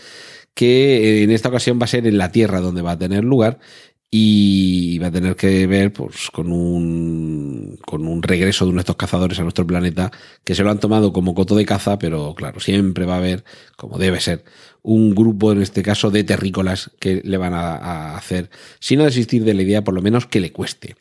que 0.55 1.23
en 1.23 1.31
esta 1.31 1.51
ocasión 1.51 1.79
va 1.79 1.85
a 1.85 1.89
ser 1.89 2.07
en 2.07 2.19
la 2.19 2.33
Tierra 2.33 2.61
donde 2.61 2.83
va 2.83 2.93
a 2.93 2.99
tener 2.99 3.23
lugar 3.23 3.61
y 4.19 4.99
va 4.99 5.09
a 5.09 5.11
tener 5.11 5.37
que 5.37 5.67
ver 5.67 5.93
pues, 5.93 6.31
con, 6.33 6.51
un, 6.51 7.79
con 7.85 8.07
un 8.07 8.23
regreso 8.23 8.65
de 8.65 8.73
nuestros 8.73 8.97
cazadores 8.97 9.39
a 9.39 9.43
nuestro 9.43 9.67
planeta 9.67 10.11
que 10.43 10.55
se 10.55 10.63
lo 10.63 10.71
han 10.71 10.81
tomado 10.81 11.13
como 11.13 11.35
coto 11.35 11.55
de 11.55 11.67
caza, 11.67 11.99
pero 11.99 12.35
claro, 12.35 12.59
siempre 12.59 13.05
va 13.05 13.15
a 13.15 13.19
haber, 13.19 13.45
como 13.77 13.99
debe 13.99 14.21
ser, 14.21 14.43
un 14.83 15.15
grupo, 15.15 15.53
en 15.53 15.61
este 15.61 15.83
caso, 15.83 16.11
de 16.11 16.25
terrícolas 16.25 16.91
que 16.99 17.21
le 17.25 17.37
van 17.37 17.53
a, 17.53 18.17
hacer, 18.17 18.49
si 18.81 18.97
no 18.97 19.05
desistir 19.05 19.45
de 19.45 19.53
la 19.53 19.63
idea, 19.63 19.85
por 19.85 19.93
lo 19.93 20.01
menos 20.01 20.27
que 20.27 20.41
le 20.41 20.51
cueste. 20.51 20.97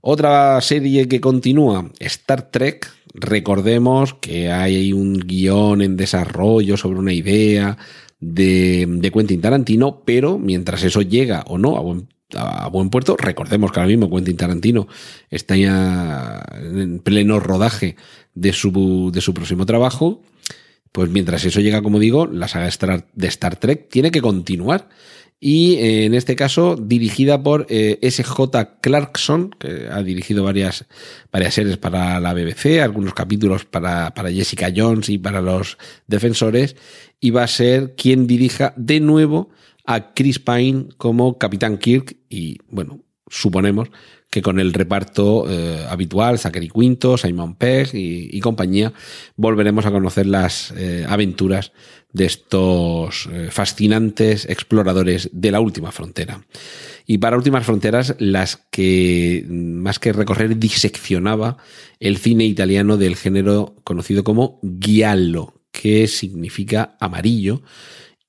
Otra 0.00 0.60
serie 0.60 1.06
que 1.06 1.20
continúa, 1.20 1.88
Star 2.00 2.50
Trek. 2.50 2.90
Recordemos 3.14 4.14
que 4.14 4.50
hay 4.50 4.92
un 4.92 5.20
guion 5.20 5.82
en 5.82 5.96
desarrollo 5.96 6.76
sobre 6.76 6.98
una 6.98 7.12
idea 7.12 7.76
de, 8.18 8.86
de 8.88 9.10
Quentin 9.12 9.40
Tarantino, 9.40 10.02
pero 10.04 10.38
mientras 10.38 10.82
eso 10.82 11.02
llega 11.02 11.44
o 11.46 11.58
no 11.58 11.76
a 11.76 11.80
buen 11.80 12.08
a 12.36 12.68
buen 12.68 12.90
puerto. 12.90 13.16
Recordemos 13.16 13.72
que 13.72 13.80
ahora 13.80 13.88
mismo 13.88 14.10
Quentin 14.10 14.36
Tarantino 14.36 14.88
está 15.30 15.56
ya 15.56 16.42
en 16.54 16.98
pleno 17.00 17.40
rodaje 17.40 17.96
de 18.34 18.52
su, 18.52 19.10
de 19.12 19.20
su 19.20 19.34
próximo 19.34 19.66
trabajo. 19.66 20.22
Pues 20.92 21.08
mientras 21.10 21.44
eso 21.44 21.60
llega, 21.60 21.82
como 21.82 21.98
digo, 21.98 22.26
la 22.26 22.48
saga 22.48 22.68
de 23.12 23.28
Star 23.28 23.56
Trek 23.56 23.88
tiene 23.88 24.10
que 24.10 24.20
continuar. 24.20 24.88
Y 25.42 25.76
eh, 25.76 26.04
en 26.04 26.12
este 26.12 26.36
caso, 26.36 26.76
dirigida 26.76 27.42
por 27.42 27.66
eh, 27.70 27.98
S.J. 28.02 28.80
Clarkson, 28.82 29.50
que 29.58 29.88
ha 29.90 30.02
dirigido 30.02 30.44
varias, 30.44 30.84
varias 31.32 31.54
series 31.54 31.78
para 31.78 32.20
la 32.20 32.34
BBC, 32.34 32.82
algunos 32.82 33.14
capítulos 33.14 33.64
para, 33.64 34.12
para 34.12 34.30
Jessica 34.30 34.70
Jones 34.74 35.08
y 35.08 35.16
para 35.16 35.40
los 35.40 35.78
defensores, 36.06 36.76
y 37.20 37.30
va 37.30 37.44
a 37.44 37.48
ser 37.48 37.94
quien 37.94 38.26
dirija 38.26 38.74
de 38.76 39.00
nuevo 39.00 39.48
a 39.90 40.14
Chris 40.14 40.38
Pine 40.38 40.86
como 40.98 41.36
Capitán 41.36 41.76
Kirk 41.76 42.16
y, 42.28 42.58
bueno, 42.68 43.00
suponemos 43.26 43.90
que 44.30 44.40
con 44.40 44.60
el 44.60 44.72
reparto 44.72 45.50
eh, 45.50 45.84
habitual, 45.88 46.38
Zachary 46.38 46.68
Quinto, 46.68 47.18
Simon 47.18 47.56
Pegg 47.56 47.90
y, 47.92 48.38
compañía, 48.38 48.92
volveremos 49.34 49.86
a 49.86 49.90
conocer 49.90 50.26
las 50.26 50.72
eh, 50.76 51.04
aventuras 51.08 51.72
de 52.12 52.26
estos 52.26 53.28
eh, 53.32 53.48
fascinantes 53.50 54.48
exploradores 54.48 55.28
de 55.32 55.50
la 55.50 55.58
última 55.58 55.90
frontera. 55.90 56.40
Y 57.04 57.18
para 57.18 57.36
últimas 57.36 57.66
fronteras, 57.66 58.14
las 58.20 58.64
que 58.70 59.44
más 59.48 59.98
que 59.98 60.12
recorrer 60.12 60.56
diseccionaba 60.56 61.56
el 61.98 62.18
cine 62.18 62.44
italiano 62.44 62.96
del 62.96 63.16
género 63.16 63.74
conocido 63.82 64.22
como 64.22 64.60
giallo, 64.80 65.54
que 65.72 66.06
significa 66.06 66.96
amarillo, 67.00 67.62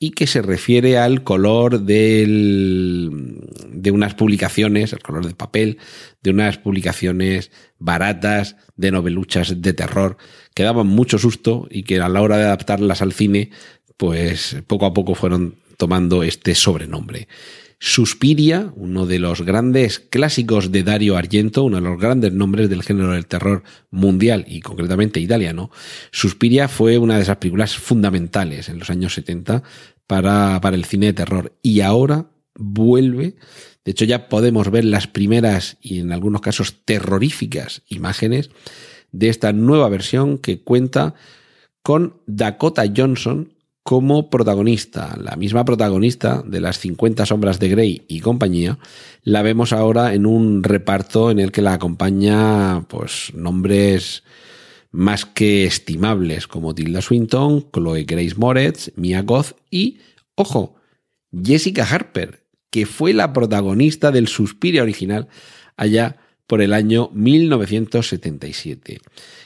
y 0.04 0.12
que 0.12 0.26
se 0.26 0.42
refiere 0.42 0.98
al 0.98 1.24
color 1.24 1.82
del, 1.82 3.38
de 3.68 3.92
unas 3.92 4.16
publicaciones, 4.16 4.94
el 4.94 5.00
color 5.04 5.24
del 5.24 5.36
papel, 5.36 5.78
de 6.24 6.32
unas 6.32 6.58
publicaciones 6.58 7.52
baratas 7.78 8.56
de 8.76 8.90
noveluchas 8.90 9.62
de 9.62 9.74
terror 9.74 10.18
que 10.56 10.64
daban 10.64 10.88
mucho 10.88 11.20
susto 11.20 11.68
y 11.70 11.84
que 11.84 12.02
a 12.02 12.10
la 12.10 12.24
hora 12.24 12.38
de 12.38 12.46
adaptarlas 12.46 13.04
al 13.04 13.14
cine, 13.14 13.52
pues 13.96 14.58
poco 14.66 14.88
a 14.88 14.94
poco 14.96 15.14
fueron 15.14 15.54
tomando 15.78 16.24
este 16.24 16.56
sobrenombre. 16.56 17.28
Suspiria, 17.84 18.72
uno 18.76 19.08
de 19.08 19.18
los 19.18 19.42
grandes 19.42 20.00
clásicos 20.00 20.72
de 20.72 20.84
Dario 20.84 21.18
Argento, 21.18 21.64
uno 21.64 21.78
de 21.78 21.82
los 21.82 22.00
grandes 22.00 22.32
nombres 22.32 22.70
del 22.70 22.84
género 22.84 23.14
del 23.14 23.26
terror 23.26 23.64
mundial 23.90 24.46
y 24.48 24.62
concretamente 24.62 25.20
italiano. 25.20 25.72
Suspiria 26.12 26.68
fue 26.68 27.00
una 27.00 27.16
de 27.16 27.24
esas 27.24 27.38
películas 27.38 27.76
fundamentales 27.76 28.70
en 28.70 28.78
los 28.78 28.92
años 28.92 29.16
70 29.16 29.64
para, 30.12 30.60
para 30.60 30.76
el 30.76 30.84
cine 30.84 31.06
de 31.06 31.14
terror 31.14 31.54
y 31.62 31.80
ahora 31.80 32.26
vuelve. 32.56 33.38
De 33.86 33.92
hecho, 33.92 34.04
ya 34.04 34.28
podemos 34.28 34.70
ver 34.70 34.84
las 34.84 35.08
primeras 35.08 35.78
y 35.80 36.00
en 36.00 36.12
algunos 36.12 36.42
casos 36.42 36.84
terroríficas 36.84 37.84
imágenes 37.88 38.50
de 39.14 39.30
esta 39.30 39.54
nueva 39.54 39.88
versión 39.88 40.38
que 40.38 40.60
cuenta 40.60 41.14
con 41.82 42.18
Dakota 42.28 42.84
Johnson 42.94 43.54
como 43.84 44.30
protagonista. 44.30 45.18
La 45.18 45.38
misma 45.38 45.64
protagonista 45.64 46.44
de 46.46 46.60
las 46.60 46.78
50 46.80 47.26
sombras 47.26 47.62
de 47.62 47.70
Grey 47.70 48.06
y 48.10 48.20
compañía, 48.20 48.80
la 49.24 49.44
vemos 49.44 49.72
ahora 49.72 50.14
en 50.14 50.26
un 50.26 50.62
reparto 50.62 51.32
en 51.32 51.40
el 51.40 51.54
que 51.54 51.62
la 51.62 51.72
acompaña 51.72 52.82
pues 52.90 53.32
nombres 53.34 54.24
más 54.92 55.26
que 55.26 55.66
estimables 55.66 56.48
como 56.48 56.76
Tilda 56.76 57.02
Swinton, 57.02 57.72
Chloe 57.72 58.04
Grace 58.04 58.36
Moretz, 58.36 58.92
Mia 58.96 59.22
Goth 59.22 59.54
y, 59.70 60.00
ojo, 60.36 60.76
Jessica 61.32 61.86
Harper, 61.86 62.44
que 62.70 62.86
fue 62.86 63.14
la 63.14 63.34
protagonista 63.34 64.12
del 64.12 64.28
Suspiria 64.28 64.84
original 64.84 65.28
allá 65.78 66.18
por 66.46 66.62
el 66.62 66.74
año 66.74 67.10
1977. 67.14 69.00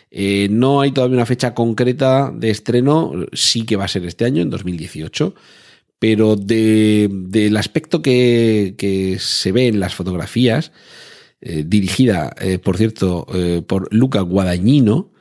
Eh, 0.09 0.47
no 0.49 0.81
hay 0.81 0.91
todavía 0.91 1.17
una 1.17 1.25
fecha 1.25 1.53
concreta 1.53 2.31
de 2.33 2.49
estreno, 2.49 3.13
sí 3.33 3.65
que 3.65 3.75
va 3.75 3.85
a 3.85 3.89
ser 3.89 4.05
este 4.05 4.25
año, 4.25 4.41
en 4.41 4.49
2018, 4.49 5.35
pero 5.99 6.35
del 6.35 7.57
aspecto 7.57 8.01
que, 8.01 9.17
se 9.19 9.51
ve 9.51 9.67
en 9.67 9.79
las 9.79 9.93
fotografías, 9.93 10.71
eh, 11.41 11.63
dirigida, 11.65 12.33
eh, 12.39 12.57
por 12.59 12.77
cierto, 12.77 13.27
por 13.67 13.93
Luca 13.93 14.21
Guadagnino, 14.21 15.11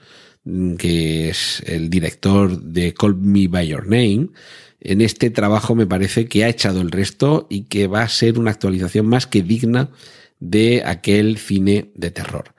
que 0.79 1.31
es 1.31 1.63
el 1.67 1.89
director 1.91 2.61
de 2.61 2.93
Call 2.93 3.17
Me 3.17 3.49
By 3.49 3.69
Your 3.69 3.85
Name, 3.85 4.29
en 4.81 5.01
este 5.01 5.31
trabajo 5.31 5.75
me 5.75 5.87
parece 5.87 6.27
que 6.27 6.45
ha 6.45 6.49
echado 6.49 6.83
el 6.83 6.91
resto 6.91 7.47
y 7.49 7.63
que 7.63 7.87
va 7.87 8.03
a 8.03 8.09
ser 8.09 8.39
una 8.39 8.51
actualización 8.51 9.07
más 9.07 9.27
que 9.27 9.43
digna 9.43 9.91
de 10.41 10.83
aquel 10.85 11.39
cine 11.39 11.91
de 11.95 12.11
terror. 12.11 12.55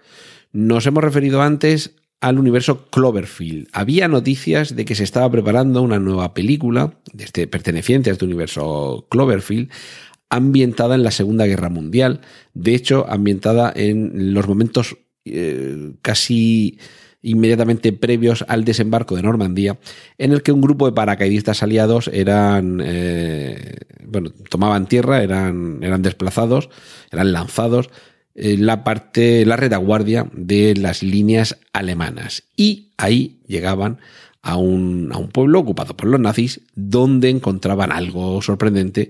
Nos 0.52 0.88
hemos 0.88 1.04
referido 1.04 1.44
antes 1.44 1.92
al 2.22 2.40
universo 2.40 2.90
Cloverfield. 2.90 3.68
Había 3.72 4.08
noticias 4.08 4.76
de 4.76 4.86
que 4.86 4.96
se 4.96 5.04
estaba 5.04 5.30
preparando 5.30 5.84
una 5.84 6.00
nueva 6.00 6.34
película 6.34 6.98
este, 7.20 7.46
perteneciente 7.46 8.10
a 8.10 8.14
este 8.14 8.26
universo 8.26 9.06
Cloverfield, 9.12 9.70
ambientada 10.30 10.96
en 10.96 11.04
la 11.04 11.12
Segunda 11.12 11.46
Guerra 11.46 11.70
Mundial, 11.70 12.22
de 12.56 12.74
hecho 12.74 13.06
ambientada 13.08 13.72
en 13.76 14.34
los 14.34 14.48
momentos 14.48 14.98
eh, 15.26 15.94
casi 16.02 16.80
inmediatamente 17.26 17.92
previos 17.92 18.46
al 18.48 18.64
desembarco 18.64 19.16
de 19.16 19.24
Normandía, 19.24 19.78
en 20.18 20.32
el 20.32 20.44
que 20.44 20.52
un 20.52 20.62
grupo 20.62 20.86
de 20.86 20.94
paracaidistas 20.94 21.64
aliados 21.64 22.10
eran, 22.14 22.82
eh, 22.84 23.78
bueno, 24.06 24.32
tomaban 24.50 24.88
tierra, 24.88 25.24
eran, 25.24 25.80
eran 25.82 26.02
desplazados, 26.02 26.70
eran 27.12 27.32
lanzados 27.32 27.90
la 28.36 28.84
parte, 28.84 29.46
la 29.46 29.56
retaguardia 29.56 30.30
de 30.34 30.76
las 30.76 31.04
líneas 31.04 31.58
alemanas. 31.72 32.44
Y 32.58 32.92
ahí 32.98 33.40
llegaban 33.48 34.00
a 34.42 34.58
un, 34.58 35.10
a 35.12 35.18
un 35.18 35.30
pueblo 35.30 35.60
ocupado 35.60 35.96
por 35.98 36.08
los 36.08 36.20
nazis, 36.20 36.62
donde 36.76 37.30
encontraban 37.30 37.92
algo 37.92 38.42
sorprendente 38.42 39.10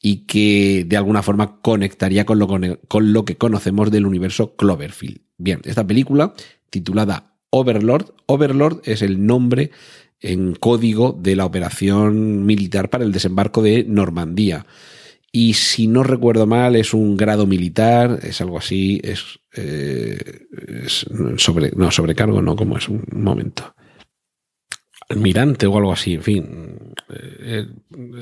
y 0.00 0.26
que 0.26 0.84
de 0.86 0.96
alguna 0.96 1.22
forma 1.22 1.60
conectaría 1.60 2.26
con 2.26 2.38
lo, 2.38 2.48
con 2.88 3.12
lo 3.12 3.24
que 3.24 3.36
conocemos 3.36 3.90
del 3.90 4.06
universo 4.06 4.56
Cloverfield. 4.56 5.20
Bien, 5.38 5.60
esta 5.64 5.86
película, 5.86 6.34
titulada 6.70 7.33
Overlord, 7.56 8.10
Overlord 8.26 8.80
es 8.84 9.00
el 9.02 9.24
nombre 9.26 9.70
en 10.20 10.54
código 10.54 11.16
de 11.16 11.36
la 11.36 11.44
operación 11.44 12.44
militar 12.44 12.90
para 12.90 13.04
el 13.04 13.12
desembarco 13.12 13.62
de 13.62 13.84
Normandía 13.84 14.66
y 15.30 15.54
si 15.54 15.86
no 15.86 16.02
recuerdo 16.02 16.46
mal 16.46 16.74
es 16.74 16.94
un 16.94 17.16
grado 17.16 17.46
militar, 17.46 18.18
es 18.22 18.40
algo 18.40 18.58
así, 18.58 19.00
es, 19.04 19.40
eh, 19.56 20.46
sobre, 21.36 21.70
no, 21.76 21.90
sobrecargo, 21.92 22.42
no, 22.42 22.56
como 22.56 22.76
es 22.76 22.88
un 22.88 23.04
momento. 23.12 23.74
Almirante 25.08 25.66
o 25.66 25.76
algo 25.76 25.92
así, 25.92 26.14
en 26.14 26.22
fin. 26.22 26.78
Eh, 27.10 27.66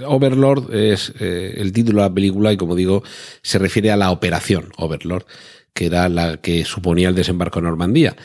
Overlord 0.06 0.74
es 0.74 1.12
eh, 1.20 1.54
el 1.56 1.72
título 1.72 2.02
de 2.02 2.08
la 2.08 2.14
película 2.14 2.52
y 2.52 2.56
como 2.58 2.74
digo, 2.74 3.02
se 3.40 3.58
refiere 3.58 3.90
a 3.90 3.96
la 3.96 4.10
operación 4.10 4.72
Overlord, 4.76 5.24
que 5.72 5.86
era 5.86 6.08
la 6.08 6.38
que 6.38 6.64
suponía 6.64 7.10
el 7.10 7.14
desembarco 7.14 7.60
en 7.60 7.66
Normandía. 7.66 8.16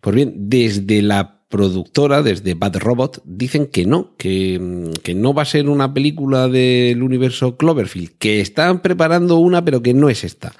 Pues 0.00 0.14
bien, 0.14 0.34
desde 0.48 1.02
la 1.02 1.36
productora, 1.48 2.22
desde 2.22 2.54
Bad 2.54 2.76
Robot, 2.78 3.22
dicen 3.24 3.66
que 3.66 3.86
no, 3.86 4.14
que, 4.16 4.58
no 5.14 5.34
va 5.34 5.42
a 5.42 5.46
ser 5.46 5.68
una 5.68 5.94
película 5.94 6.48
del 6.48 7.02
universo 7.02 7.56
Cloverfield, 7.56 8.18
que 8.18 8.40
están 8.40 8.82
preparando 8.82 9.36
una, 9.36 9.64
pero 9.64 9.82
que 9.82 9.94
no 9.94 10.08
es 10.08 10.24
esta. 10.24 10.52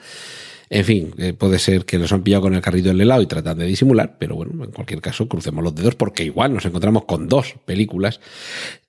En 0.69 0.85
fin, 0.85 1.15
eh, 1.19 1.33
puede 1.33 1.59
ser 1.59 1.85
que 1.85 1.99
los 1.99 2.13
han 2.13 2.23
pillado 2.23 2.43
con 2.43 2.55
el 2.55 2.61
carrito 2.61 2.89
del 2.89 3.01
helado 3.01 3.23
y 3.23 3.27
tratan 3.27 3.59
de 3.59 3.67
disimular, 3.67 4.17
pero 4.19 4.35
bueno, 4.37 4.65
en 4.65 4.73
cualquier 4.73 5.01
caso, 5.01 5.29
crucemos 5.29 5.63
los 5.63 5.75
dedos 5.75 5.95
porque 5.95 6.25
igual 6.25 6.55
nos 6.55 6.65
encontramos 6.65 7.05
con 7.05 7.29
dos 7.29 7.55
películas, 7.65 8.21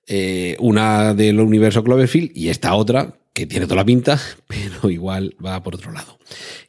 eh, 0.06 0.56
una 0.58 1.14
del 1.14 1.38
universo 1.38 1.84
Cloverfield 1.84 2.30
y 2.34 2.48
esta 2.48 2.74
otra 2.74 3.14
que 3.32 3.46
tiene 3.46 3.66
toda 3.66 3.76
la 3.76 3.84
pinta, 3.84 4.20
pero 4.48 4.90
igual 4.90 5.36
va 5.44 5.62
por 5.62 5.74
otro 5.74 5.92
lado. 5.92 6.18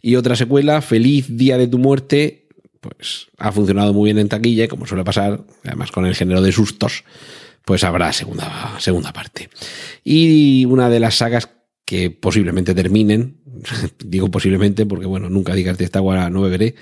Y 0.02 0.16
otra 0.16 0.36
secuela, 0.36 0.82
Feliz 0.82 1.26
Día 1.36 1.58
de 1.58 1.68
tu 1.68 1.80
Muerte, 1.80 2.49
pues 2.80 3.28
ha 3.38 3.52
funcionado 3.52 3.94
muy 3.94 4.08
bien 4.08 4.20
en 4.20 4.30
taquilla 4.30 4.68
como 4.68 4.86
suele 4.86 5.04
pasar, 5.04 5.42
además 5.64 5.92
con 5.92 6.06
el 6.06 6.16
género 6.16 6.42
de 6.42 6.52
sustos, 6.52 7.04
pues 7.66 7.84
habrá 7.84 8.12
segunda, 8.14 8.76
segunda 8.80 9.14
parte. 9.14 9.50
Y 10.04 10.66
una 10.66 10.90
de 10.90 11.00
las 11.00 11.16
sagas 11.16 11.50
que 11.86 12.12
posiblemente 12.12 12.76
terminen, 12.76 13.38
digo 14.06 14.30
posiblemente 14.30 14.86
porque 14.86 15.08
bueno, 15.08 15.30
nunca 15.30 15.56
digas 15.56 15.78
de 15.78 15.86
esta 15.86 16.00
agua 16.00 16.30
no 16.30 16.42
beberé, 16.42 16.76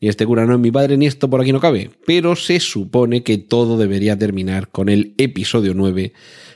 ni 0.00 0.08
este 0.08 0.26
cura 0.26 0.46
no 0.46 0.54
es 0.54 0.60
mi 0.60 0.70
padre, 0.70 0.96
ni 0.96 1.06
esto 1.06 1.28
por 1.28 1.40
aquí 1.40 1.52
no 1.52 1.60
cabe, 1.60 1.90
pero 2.06 2.34
se 2.34 2.60
supone 2.60 3.22
que 3.22 3.38
todo 3.38 3.76
debería 3.76 4.18
terminar 4.18 4.68
con 4.68 4.88
el 4.88 5.14
episodio 5.18 5.74
9 5.74 6.12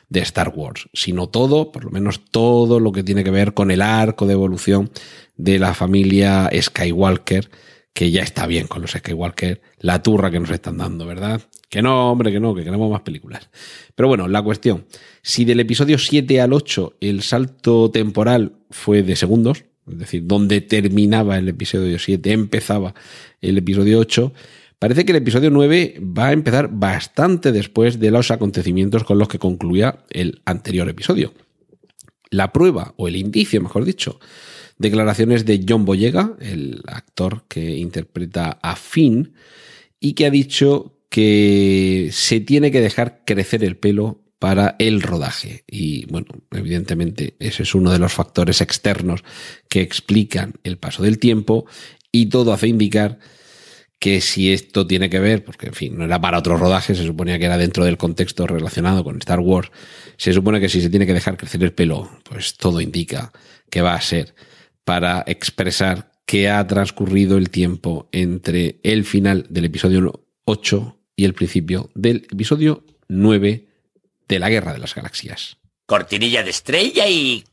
de 0.08 0.20
Star 0.20 0.52
Wars, 0.54 0.88
si 0.94 1.12
no 1.12 1.28
todo, 1.28 1.70
por 1.70 1.84
lo 1.84 1.90
menos 1.90 2.24
todo 2.30 2.80
lo 2.80 2.92
que 2.92 3.02
tiene 3.02 3.24
que 3.24 3.30
ver 3.30 3.52
con 3.52 3.70
el 3.70 3.82
arco 3.82 4.26
de 4.26 4.32
evolución 4.32 4.90
de 5.36 5.58
la 5.58 5.74
familia 5.74 6.50
Skywalker, 6.58 7.50
que 7.98 8.12
ya 8.12 8.22
está 8.22 8.46
bien 8.46 8.68
con 8.68 8.80
los 8.80 8.92
Skywalker, 8.92 9.60
la 9.80 10.00
turra 10.04 10.30
que 10.30 10.38
nos 10.38 10.50
están 10.50 10.76
dando, 10.76 11.04
¿verdad? 11.04 11.42
Que 11.68 11.82
no, 11.82 12.12
hombre, 12.12 12.30
que 12.30 12.38
no, 12.38 12.54
que 12.54 12.62
queremos 12.62 12.88
más 12.88 13.00
películas. 13.00 13.50
Pero 13.96 14.06
bueno, 14.06 14.28
la 14.28 14.40
cuestión, 14.40 14.86
si 15.20 15.44
del 15.44 15.58
episodio 15.58 15.98
7 15.98 16.40
al 16.40 16.52
8 16.52 16.98
el 17.00 17.22
salto 17.22 17.90
temporal 17.90 18.52
fue 18.70 19.02
de 19.02 19.16
segundos, 19.16 19.64
es 19.90 19.98
decir, 19.98 20.22
donde 20.28 20.60
terminaba 20.60 21.38
el 21.38 21.48
episodio 21.48 21.98
7, 21.98 22.30
empezaba 22.30 22.94
el 23.40 23.58
episodio 23.58 23.98
8, 23.98 24.32
parece 24.78 25.04
que 25.04 25.10
el 25.10 25.18
episodio 25.18 25.50
9 25.50 26.00
va 26.00 26.28
a 26.28 26.32
empezar 26.32 26.70
bastante 26.70 27.50
después 27.50 27.98
de 27.98 28.12
los 28.12 28.30
acontecimientos 28.30 29.02
con 29.02 29.18
los 29.18 29.26
que 29.26 29.40
concluía 29.40 30.04
el 30.10 30.40
anterior 30.44 30.88
episodio. 30.88 31.34
La 32.30 32.52
prueba, 32.52 32.94
o 32.96 33.08
el 33.08 33.16
indicio, 33.16 33.60
mejor 33.60 33.84
dicho, 33.84 34.20
Declaraciones 34.78 35.44
de 35.44 35.64
John 35.68 35.84
Boyega, 35.84 36.34
el 36.40 36.82
actor 36.86 37.44
que 37.48 37.76
interpreta 37.76 38.58
a 38.62 38.76
Finn, 38.76 39.34
y 40.00 40.12
que 40.12 40.26
ha 40.26 40.30
dicho 40.30 40.94
que 41.08 42.10
se 42.12 42.40
tiene 42.40 42.70
que 42.70 42.80
dejar 42.80 43.22
crecer 43.24 43.64
el 43.64 43.76
pelo 43.76 44.20
para 44.38 44.76
el 44.78 45.02
rodaje. 45.02 45.64
Y 45.66 46.06
bueno, 46.06 46.28
evidentemente 46.52 47.34
ese 47.38 47.64
es 47.64 47.74
uno 47.74 47.90
de 47.90 47.98
los 47.98 48.12
factores 48.12 48.60
externos 48.60 49.24
que 49.68 49.80
explican 49.80 50.54
el 50.62 50.78
paso 50.78 51.02
del 51.02 51.18
tiempo 51.18 51.66
y 52.12 52.26
todo 52.26 52.52
hace 52.52 52.68
indicar 52.68 53.18
que 53.98 54.20
si 54.20 54.52
esto 54.52 54.86
tiene 54.86 55.10
que 55.10 55.18
ver, 55.18 55.44
porque 55.44 55.66
en 55.66 55.74
fin, 55.74 55.98
no 55.98 56.04
era 56.04 56.20
para 56.20 56.38
otro 56.38 56.56
rodaje, 56.56 56.94
se 56.94 57.04
suponía 57.04 57.38
que 57.38 57.46
era 57.46 57.58
dentro 57.58 57.84
del 57.84 57.96
contexto 57.96 58.46
relacionado 58.46 59.02
con 59.02 59.18
Star 59.18 59.40
Wars, 59.40 59.72
se 60.16 60.32
supone 60.32 60.60
que 60.60 60.68
si 60.68 60.80
se 60.80 60.88
tiene 60.88 61.06
que 61.06 61.14
dejar 61.14 61.36
crecer 61.36 61.64
el 61.64 61.72
pelo, 61.72 62.08
pues 62.22 62.56
todo 62.56 62.80
indica 62.80 63.32
que 63.70 63.82
va 63.82 63.94
a 63.94 64.00
ser 64.00 64.36
para 64.88 65.22
expresar 65.26 66.12
que 66.24 66.48
ha 66.48 66.66
transcurrido 66.66 67.36
el 67.36 67.50
tiempo 67.50 68.08
entre 68.10 68.80
el 68.82 69.04
final 69.04 69.44
del 69.50 69.66
episodio 69.66 70.26
8 70.46 70.98
y 71.14 71.26
el 71.26 71.34
principio 71.34 71.90
del 71.94 72.26
episodio 72.32 72.86
9 73.06 73.68
de 74.26 74.38
la 74.38 74.48
Guerra 74.48 74.72
de 74.72 74.78
las 74.78 74.94
Galaxias. 74.94 75.58
Cortinilla 75.84 76.42
de 76.42 76.48
estrella 76.48 77.06
y... 77.06 77.44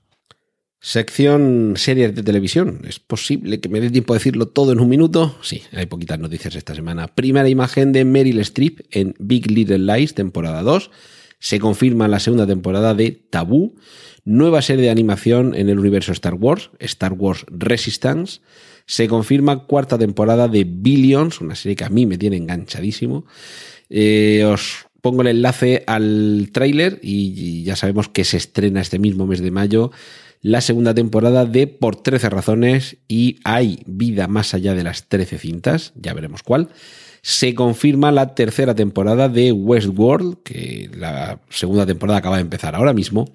Sección 0.79 1.73
series 1.75 2.15
de 2.15 2.23
televisión. 2.23 2.83
¿Es 2.87 2.99
posible 2.99 3.59
que 3.59 3.67
me 3.67 3.81
dé 3.81 3.89
tiempo 3.89 4.13
a 4.13 4.15
decirlo 4.15 4.47
todo 4.47 4.71
en 4.71 4.79
un 4.79 4.87
minuto? 4.87 5.37
Sí, 5.41 5.61
hay 5.73 5.87
poquitas 5.87 6.17
noticias 6.17 6.55
esta 6.55 6.73
semana. 6.73 7.07
Primera 7.09 7.49
imagen 7.49 7.91
de 7.91 8.05
Meryl 8.05 8.39
Streep 8.39 8.79
en 8.91 9.13
Big 9.19 9.51
Little 9.51 9.79
Lies, 9.79 10.13
temporada 10.13 10.61
2. 10.61 10.89
Se 11.39 11.59
confirma 11.59 12.07
la 12.07 12.21
segunda 12.21 12.47
temporada 12.47 12.93
de 12.93 13.11
Tabú 13.11 13.75
nueva 14.25 14.61
serie 14.61 14.85
de 14.85 14.89
animación 14.89 15.55
en 15.55 15.69
el 15.69 15.79
universo 15.79 16.11
Star 16.11 16.33
Wars, 16.33 16.71
Star 16.79 17.13
Wars 17.13 17.45
Resistance. 17.49 18.41
Se 18.85 19.07
confirma 19.07 19.65
cuarta 19.65 19.97
temporada 19.97 20.47
de 20.47 20.65
Billions, 20.65 21.41
una 21.41 21.55
serie 21.55 21.75
que 21.75 21.85
a 21.85 21.89
mí 21.89 22.05
me 22.05 22.17
tiene 22.17 22.37
enganchadísimo. 22.37 23.25
Eh, 23.89 24.43
os 24.45 24.87
pongo 25.01 25.21
el 25.21 25.27
enlace 25.29 25.83
al 25.87 26.49
tráiler 26.51 26.99
y 27.01 27.63
ya 27.63 27.75
sabemos 27.75 28.09
que 28.09 28.23
se 28.23 28.37
estrena 28.37 28.81
este 28.81 28.99
mismo 28.99 29.27
mes 29.27 29.39
de 29.39 29.51
mayo 29.51 29.91
la 30.45 30.61
segunda 30.61 30.93
temporada 30.93 31.47
de 31.47 31.65
Por 31.65 31.95
13 31.95 32.29
razones 32.29 32.97
y 33.07 33.39
hay 33.43 33.81
vida 33.87 34.27
más 34.27 34.53
allá 34.53 34.75
de 34.75 34.83
las 34.83 35.07
13 35.09 35.39
cintas, 35.39 35.91
ya 35.95 36.13
veremos 36.13 36.43
cuál. 36.43 36.69
Se 37.25 37.55
confirma 37.55 38.11
la 38.11 38.35
tercera 38.35 38.75
temporada 38.75 39.29
de 39.29 39.51
Westworld, 39.51 40.43
que 40.43 40.91
la 40.95 41.39
segunda 41.49 41.87
temporada 41.87 42.19
acaba 42.19 42.35
de 42.35 42.43
empezar 42.43 42.75
ahora 42.75 42.93
mismo, 42.93 43.25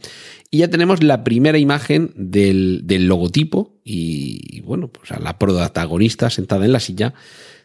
y 0.48 0.59
ya 0.59 0.68
tenemos 0.68 1.03
la 1.03 1.24
primera 1.24 1.59
imagen 1.59 2.12
del, 2.14 2.85
logotipo 3.09 3.81
y, 3.83 4.61
bueno, 4.61 4.87
pues 4.87 5.11
a 5.11 5.18
la 5.18 5.40
protagonista 5.40 6.31
sentada 6.31 6.66
en 6.66 6.72
la 6.72 6.79
silla 6.79 7.14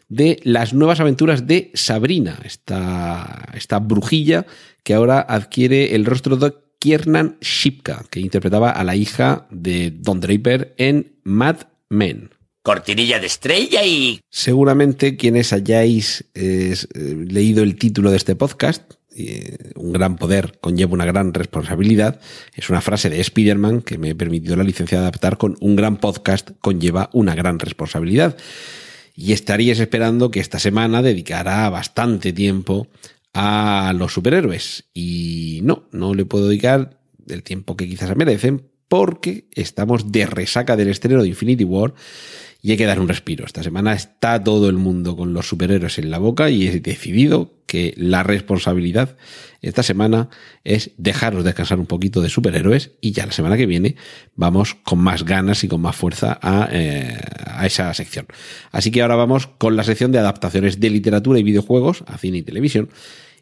de 0.08 0.40
las 0.42 0.74
nuevas 0.74 0.98
aventuras 0.98 1.46
de 1.46 1.70
Sabrina, 1.74 2.40
esta, 2.42 3.50
esta 3.54 3.78
brujilla 3.78 4.46
que 4.82 4.94
ahora 4.94 5.20
adquiere 5.20 5.94
el 5.94 6.04
rostro 6.04 6.34
de 6.36 6.54
Kiernan 6.80 7.36
Shipka, 7.40 8.04
que 8.10 8.18
interpretaba 8.18 8.72
a 8.72 8.82
la 8.82 8.96
hija 8.96 9.46
de 9.52 9.92
Don 9.92 10.18
Draper 10.18 10.74
en 10.76 11.12
Mad 11.22 11.68
Men 11.88 12.30
cortinilla 12.66 13.20
de 13.20 13.28
estrella 13.28 13.84
y... 13.84 14.18
Seguramente 14.28 15.16
quienes 15.16 15.52
hayáis 15.52 16.24
eh, 16.34 16.74
leído 16.96 17.62
el 17.62 17.76
título 17.76 18.10
de 18.10 18.16
este 18.16 18.34
podcast, 18.34 18.94
eh, 19.14 19.70
un 19.76 19.92
gran 19.92 20.16
poder 20.16 20.58
conlleva 20.60 20.94
una 20.94 21.04
gran 21.04 21.32
responsabilidad, 21.32 22.20
es 22.56 22.68
una 22.68 22.80
frase 22.80 23.08
de 23.08 23.20
Spider-Man 23.20 23.82
que 23.82 23.98
me 23.98 24.16
permitió 24.16 24.56
la 24.56 24.64
licencia 24.64 24.98
de 24.98 25.04
adaptar 25.04 25.38
con 25.38 25.56
un 25.60 25.76
gran 25.76 25.98
podcast 25.98 26.50
conlleva 26.60 27.08
una 27.12 27.36
gran 27.36 27.60
responsabilidad. 27.60 28.36
Y 29.14 29.32
estaríais 29.32 29.78
esperando 29.78 30.32
que 30.32 30.40
esta 30.40 30.58
semana 30.58 31.02
dedicara 31.02 31.70
bastante 31.70 32.32
tiempo 32.32 32.88
a 33.32 33.94
los 33.96 34.12
superhéroes. 34.12 34.86
Y 34.92 35.60
no, 35.62 35.84
no 35.92 36.14
le 36.14 36.24
puedo 36.24 36.48
dedicar 36.48 36.98
el 37.28 37.44
tiempo 37.44 37.76
que 37.76 37.88
quizás 37.88 38.16
merecen 38.16 38.64
porque 38.88 39.46
estamos 39.52 40.10
de 40.10 40.26
resaca 40.26 40.76
del 40.76 40.88
estreno 40.88 41.22
de 41.22 41.28
Infinity 41.28 41.64
War 41.64 41.94
y 42.66 42.72
hay 42.72 42.76
que 42.76 42.86
dar 42.86 42.98
un 42.98 43.06
respiro. 43.06 43.46
Esta 43.46 43.62
semana 43.62 43.92
está 43.92 44.42
todo 44.42 44.68
el 44.68 44.74
mundo 44.74 45.16
con 45.16 45.32
los 45.32 45.48
superhéroes 45.48 46.00
en 46.00 46.10
la 46.10 46.18
boca 46.18 46.50
y 46.50 46.66
he 46.66 46.80
decidido 46.80 47.52
que 47.64 47.94
la 47.96 48.24
responsabilidad 48.24 49.16
esta 49.62 49.84
semana 49.84 50.30
es 50.64 50.90
dejaros 50.96 51.44
descansar 51.44 51.78
un 51.78 51.86
poquito 51.86 52.22
de 52.22 52.28
superhéroes 52.28 52.90
y 53.00 53.12
ya 53.12 53.24
la 53.24 53.30
semana 53.30 53.56
que 53.56 53.66
viene 53.66 53.94
vamos 54.34 54.74
con 54.74 54.98
más 54.98 55.24
ganas 55.24 55.62
y 55.62 55.68
con 55.68 55.80
más 55.80 55.94
fuerza 55.94 56.40
a, 56.42 56.68
eh, 56.72 57.16
a 57.46 57.66
esa 57.66 57.94
sección. 57.94 58.26
Así 58.72 58.90
que 58.90 59.00
ahora 59.00 59.14
vamos 59.14 59.46
con 59.46 59.76
la 59.76 59.84
sección 59.84 60.10
de 60.10 60.18
adaptaciones 60.18 60.80
de 60.80 60.90
literatura 60.90 61.38
y 61.38 61.44
videojuegos 61.44 62.02
a 62.08 62.18
cine 62.18 62.38
y 62.38 62.42
televisión. 62.42 62.88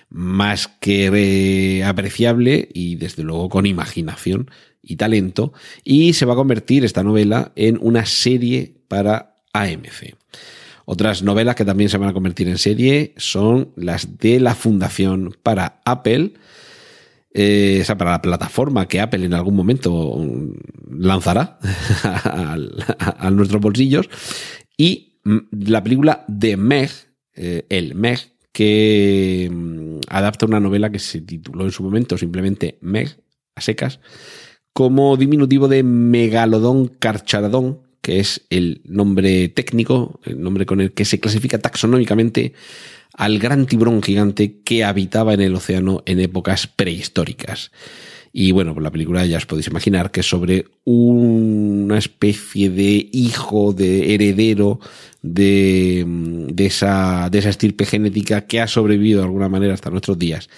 más 0.09 0.67
que 0.67 1.83
apreciable 1.85 2.69
y 2.73 2.95
desde 2.95 3.23
luego 3.23 3.49
con 3.49 3.65
imaginación 3.65 4.49
y 4.87 4.95
talento, 4.95 5.53
y 5.83 6.13
se 6.13 6.25
va 6.25 6.33
a 6.33 6.37
convertir 6.37 6.85
esta 6.85 7.03
novela 7.03 7.51
en 7.55 7.77
una 7.81 8.05
serie 8.05 8.75
para 8.87 9.35
AMC. 9.53 10.15
Otras 10.85 11.21
novelas 11.21 11.55
que 11.55 11.65
también 11.65 11.89
se 11.89 11.97
van 11.97 12.07
a 12.07 12.13
convertir 12.13 12.47
en 12.47 12.57
serie 12.57 13.13
son 13.17 13.73
las 13.75 14.17
de 14.19 14.39
la 14.39 14.55
Fundación 14.55 15.35
para 15.43 15.81
Apple, 15.83 16.33
eh, 17.33 17.83
para 17.97 18.11
la 18.11 18.21
plataforma 18.21 18.87
que 18.87 19.01
Apple 19.01 19.25
en 19.25 19.33
algún 19.33 19.55
momento 19.55 20.17
lanzará 20.89 21.59
a, 22.03 23.29
nuestros 23.31 23.61
bolsillos, 23.61 24.09
y 24.77 25.19
mm, 25.25 25.37
la 25.67 25.83
película 25.83 26.23
de 26.29 26.55
Meg, 26.55 26.89
eh, 27.35 27.65
el 27.67 27.93
Meg, 27.93 28.19
que 28.53 29.49
mm, 29.51 29.99
adapta 30.07 30.45
una 30.45 30.61
novela 30.61 30.89
que 30.89 30.99
se 30.99 31.19
tituló 31.19 31.65
en 31.65 31.71
su 31.71 31.83
momento 31.83 32.17
simplemente 32.17 32.77
Meg, 32.79 33.19
a 33.55 33.61
secas, 33.61 33.99
como 34.77 35.17
diminutivo 35.17 35.67
de 35.67 35.81
Megalodón 35.81 36.85
Carcharadón, 36.99 37.79
que 38.03 38.19
es 38.19 38.45
el 38.51 38.81
nombre 38.85 39.49
técnico, 39.49 40.19
el 40.23 40.39
nombre 40.39 40.67
con 40.67 40.81
el 40.81 40.91
que 40.91 41.03
se 41.03 41.19
clasifica 41.19 41.57
taxonómicamente 41.57 42.53
al 43.15 43.39
gran 43.39 43.65
tiburón 43.65 44.03
gigante 44.03 44.59
que 44.63 44.83
habitaba 44.83 45.33
en 45.33 45.41
el 45.41 45.55
océano 45.55 46.03
en 46.05 46.19
épocas 46.19 46.67
prehistóricas. 46.67 47.71
Y 48.31 48.51
bueno, 48.51 48.75
pues 48.75 48.83
la 48.83 48.91
película 48.91 49.25
ya 49.25 49.37
os 49.37 49.47
podéis 49.47 49.65
imaginar 49.65 50.11
que 50.11 50.19
es 50.19 50.29
sobre 50.29 50.65
una 50.83 51.97
especie 51.97 52.69
de 52.69 53.09
hijo, 53.11 53.73
de 53.73 54.13
heredero 54.13 54.79
de, 55.23 56.05
de, 56.05 56.65
esa, 56.67 57.29
de 57.31 57.39
esa 57.39 57.49
estirpe 57.49 57.87
genética 57.87 58.45
que 58.45 58.61
ha 58.61 58.67
sobrevivido 58.67 59.21
de 59.21 59.25
alguna 59.25 59.49
manera 59.49 59.73
hasta 59.73 59.89
nuestros 59.89 60.19
días 60.19 60.49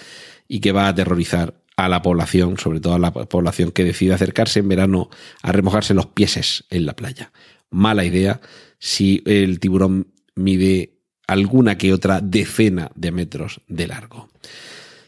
y 0.49 0.59
que 0.59 0.73
va 0.73 0.87
a 0.87 0.89
aterrorizar 0.89 1.53
a 1.85 1.89
la 1.89 2.01
población, 2.01 2.57
sobre 2.57 2.79
todo 2.79 2.95
a 2.95 2.99
la 2.99 3.11
población 3.11 3.71
que 3.71 3.83
decide 3.83 4.13
acercarse 4.13 4.59
en 4.59 4.69
verano 4.69 5.09
a 5.41 5.51
remojarse 5.51 5.93
los 5.93 6.07
pieses 6.07 6.65
en 6.69 6.85
la 6.85 6.95
playa. 6.95 7.31
Mala 7.69 8.03
idea 8.03 8.41
si 8.79 9.21
el 9.25 9.59
tiburón 9.59 10.07
mide 10.35 10.99
alguna 11.27 11.77
que 11.77 11.93
otra 11.93 12.21
decena 12.21 12.91
de 12.95 13.11
metros 13.11 13.61
de 13.67 13.87
largo. 13.87 14.29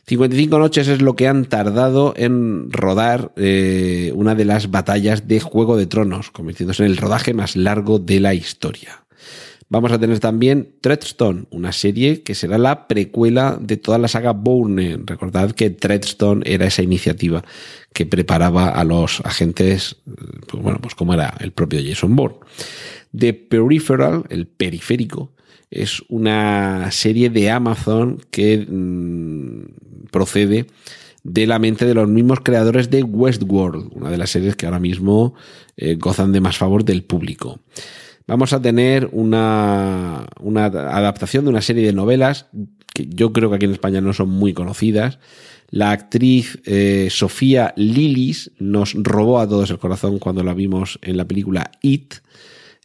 55 0.08 0.60
noches 0.60 0.88
es 0.88 1.02
lo 1.02 1.16
que 1.16 1.28
han 1.28 1.46
tardado 1.46 2.14
en 2.18 2.72
rodar 2.72 3.32
eh, 3.38 4.12
una 4.16 4.36
de 4.36 4.46
las 4.46 4.70
batallas 4.70 5.28
de 5.28 5.40
Juego 5.40 5.78
de 5.78 5.86
Tronos, 5.86 6.32
convirtiéndose 6.32 6.84
en 6.84 6.92
el 6.92 6.98
rodaje 6.98 7.34
más 7.34 7.56
largo 7.56 8.00
de 8.00 8.20
la 8.20 8.34
historia. 8.34 9.01
Vamos 9.72 9.94
a 9.94 10.00
tener 10.00 10.20
también 10.20 10.76
Treadstone, 10.82 11.46
una 11.50 11.72
serie 11.72 12.24
que 12.24 12.36
será 12.36 12.58
la 12.58 12.90
precuela 12.90 13.58
de 13.58 13.78
toda 13.78 13.98
la 14.00 14.10
saga 14.10 14.34
Bourne. 14.34 15.00
Recordad 15.06 15.54
que 15.54 15.70
Treadstone 15.70 16.44
era 16.46 16.66
esa 16.66 16.82
iniciativa 16.82 17.42
que 17.94 18.06
preparaba 18.06 18.68
a 18.68 18.84
los 18.84 19.22
agentes, 19.22 19.96
pues 20.50 20.62
bueno, 20.62 20.80
pues 20.82 20.94
como 20.94 21.14
era 21.14 21.38
el 21.40 21.54
propio 21.54 21.80
Jason 21.82 22.18
Bourne. 22.18 22.40
The 23.18 23.34
Peripheral, 23.34 24.26
el 24.28 24.46
periférico, 24.46 25.32
es 25.70 26.04
una 26.10 26.92
serie 26.92 27.30
de 27.30 27.50
Amazon 27.50 28.22
que 28.30 28.68
mm, 28.70 30.10
procede 30.12 30.66
de 31.24 31.48
la 31.48 31.60
mente 31.60 31.86
de 31.86 31.94
los 31.94 32.10
mismos 32.10 32.42
creadores 32.42 32.90
de 32.90 33.04
Westworld, 33.04 33.90
una 33.94 34.10
de 34.10 34.18
las 34.18 34.32
series 34.32 34.58
que 34.58 34.66
ahora 34.66 34.80
mismo 34.80 35.34
eh, 35.78 35.96
gozan 35.96 36.34
de 36.34 36.42
más 36.42 36.58
favor 36.58 36.84
del 36.84 37.04
público 37.04 37.62
vamos 38.32 38.54
a 38.54 38.62
tener 38.62 39.10
una, 39.12 40.26
adaptación 40.40 41.44
de 41.44 41.50
una 41.50 41.62
serie 41.62 41.86
de 41.86 41.92
novelas 41.92 42.46
que 42.94 43.06
yo 43.06 43.34
creo 43.34 43.50
que 43.50 43.58
aquí 43.58 43.66
en 43.66 43.74
España 43.74 44.00
no 44.00 44.14
son 44.14 44.30
muy 44.30 44.54
conocidas. 44.54 45.20
La 45.70 45.92
actriz 45.92 46.58
eh, 46.64 47.10
Sofía 47.12 47.74
Lilis 47.76 48.52
nos 48.58 48.94
robó 48.94 49.40
a 49.40 49.50
todos 49.50 49.70
el 49.70 49.80
corazón 49.80 50.18
cuando 50.18 50.46
la 50.46 50.54
vimos 50.54 50.98
en 51.02 51.18
la 51.18 51.26
película 51.26 51.72
It, 51.82 52.16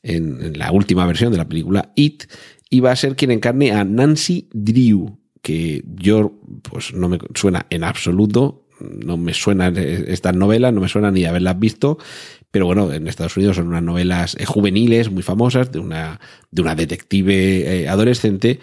en, 0.02 0.58
la 0.58 0.72
última 0.72 1.06
versión 1.06 1.30
de 1.30 1.38
la 1.38 1.48
película 1.48 1.92
It, 1.94 2.24
y 2.68 2.80
va 2.80 2.90
a 2.90 2.96
ser 2.96 3.14
quien 3.14 3.30
encarne 3.30 3.70
a 3.70 3.84
Nancy 3.84 4.48
Drew, 4.52 5.16
que 5.42 5.84
yo 5.94 6.40
pues 6.62 6.92
no 6.92 7.08
me 7.08 7.18
suena 7.36 7.66
en 7.70 7.84
absoluto, 7.84 8.66
no 8.80 9.16
me 9.16 9.32
suena 9.32 9.68
esta 9.68 10.32
novela, 10.32 10.72
no 10.72 10.80
me 10.80 10.88
suena 10.88 11.12
ni 11.12 11.24
haberlas 11.24 11.58
visto, 11.58 11.98
pero 12.56 12.64
bueno, 12.64 12.90
en 12.90 13.06
Estados 13.06 13.36
Unidos 13.36 13.56
son 13.56 13.68
unas 13.68 13.82
novelas 13.82 14.34
eh, 14.40 14.46
juveniles 14.46 15.10
muy 15.10 15.22
famosas 15.22 15.70
de 15.70 15.78
una, 15.78 16.18
de 16.50 16.62
una 16.62 16.74
detective 16.74 17.82
eh, 17.82 17.86
adolescente 17.86 18.60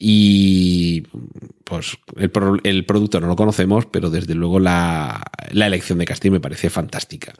y 0.00 1.02
pues 1.62 1.96
el, 2.16 2.32
el, 2.64 2.84
producto 2.84 3.20
no 3.20 3.28
lo 3.28 3.36
conocemos, 3.36 3.86
pero 3.86 4.10
desde 4.10 4.34
luego 4.34 4.58
la, 4.58 5.22
la 5.52 5.68
elección 5.68 5.98
de 5.98 6.06
casting 6.06 6.32
me 6.32 6.40
parece 6.40 6.70
fantástica. 6.70 7.34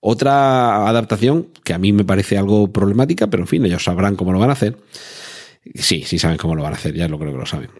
Otra 0.00 0.88
adaptación 0.88 1.46
que 1.62 1.74
a 1.74 1.78
mí 1.78 1.92
me 1.92 2.04
parece 2.04 2.36
algo 2.36 2.72
problemática, 2.72 3.28
pero 3.28 3.44
en 3.44 3.46
fin, 3.46 3.64
ellos 3.66 3.84
sabrán 3.84 4.16
cómo 4.16 4.32
lo 4.32 4.40
van 4.40 4.50
a 4.50 4.54
hacer. 4.54 4.76
Sí, 5.76 6.02
sí 6.04 6.18
saben 6.18 6.38
cómo 6.38 6.56
lo 6.56 6.64
van 6.64 6.72
a 6.72 6.76
hacer, 6.76 6.92
ya 6.92 7.06
lo 7.06 7.20
creo 7.20 7.30
que 7.30 7.38
lo 7.38 7.46
saben 7.46 7.70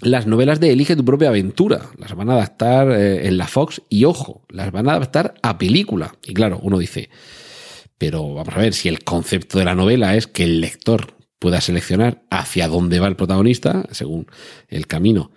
las 0.00 0.26
novelas 0.26 0.60
de 0.60 0.72
Elige 0.72 0.96
tu 0.96 1.04
propia 1.04 1.28
aventura. 1.28 1.90
Las 1.98 2.14
van 2.14 2.30
a 2.30 2.34
adaptar 2.34 2.90
eh, 2.90 3.26
en 3.26 3.38
la 3.38 3.46
Fox 3.46 3.82
y 3.88 4.04
ojo, 4.04 4.44
las 4.48 4.70
van 4.72 4.88
a 4.88 4.92
adaptar 4.92 5.34
a 5.42 5.58
película. 5.58 6.14
Y 6.24 6.34
claro, 6.34 6.60
uno 6.62 6.78
dice, 6.78 7.10
pero 7.98 8.34
vamos 8.34 8.54
a 8.54 8.58
ver, 8.58 8.74
si 8.74 8.88
el 8.88 9.04
concepto 9.04 9.58
de 9.58 9.64
la 9.64 9.74
novela 9.74 10.16
es 10.16 10.26
que 10.26 10.44
el 10.44 10.60
lector 10.60 11.14
pueda 11.38 11.60
seleccionar 11.60 12.22
hacia 12.30 12.68
dónde 12.68 13.00
va 13.00 13.08
el 13.08 13.16
protagonista, 13.16 13.86
según 13.90 14.26
el 14.68 14.86
camino 14.86 15.32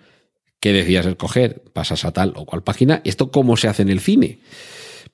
que 0.60 0.72
decidas 0.72 1.06
escoger, 1.06 1.62
pasas 1.72 2.04
a 2.04 2.12
tal 2.12 2.34
o 2.36 2.44
cual 2.44 2.62
página. 2.62 3.00
¿Esto 3.04 3.30
cómo 3.30 3.56
se 3.56 3.68
hace 3.68 3.82
en 3.82 3.88
el 3.88 4.00
cine? 4.00 4.40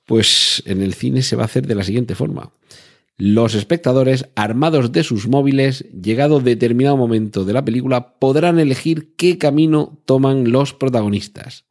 Pues 0.05 0.61
en 0.65 0.81
el 0.81 0.93
cine 0.93 1.21
se 1.21 1.35
va 1.37 1.43
a 1.43 1.45
hacer 1.45 1.65
de 1.67 1.75
la 1.75 1.83
siguiente 1.83 2.15
forma. 2.15 2.51
Los 3.19 3.55
espectadores, 3.55 4.29
armados 4.35 4.91
de 4.91 5.03
sus 5.03 5.27
móviles, 5.27 5.85
llegado 5.91 6.39
determinado 6.39 6.97
momento 6.97 7.45
de 7.45 7.53
la 7.53 7.65
película, 7.65 8.19
podrán 8.19 8.59
elegir 8.59 9.15
qué 9.15 9.39
camino 9.39 9.99
toman 10.05 10.51
los 10.51 10.75
protagonistas. 10.75 11.65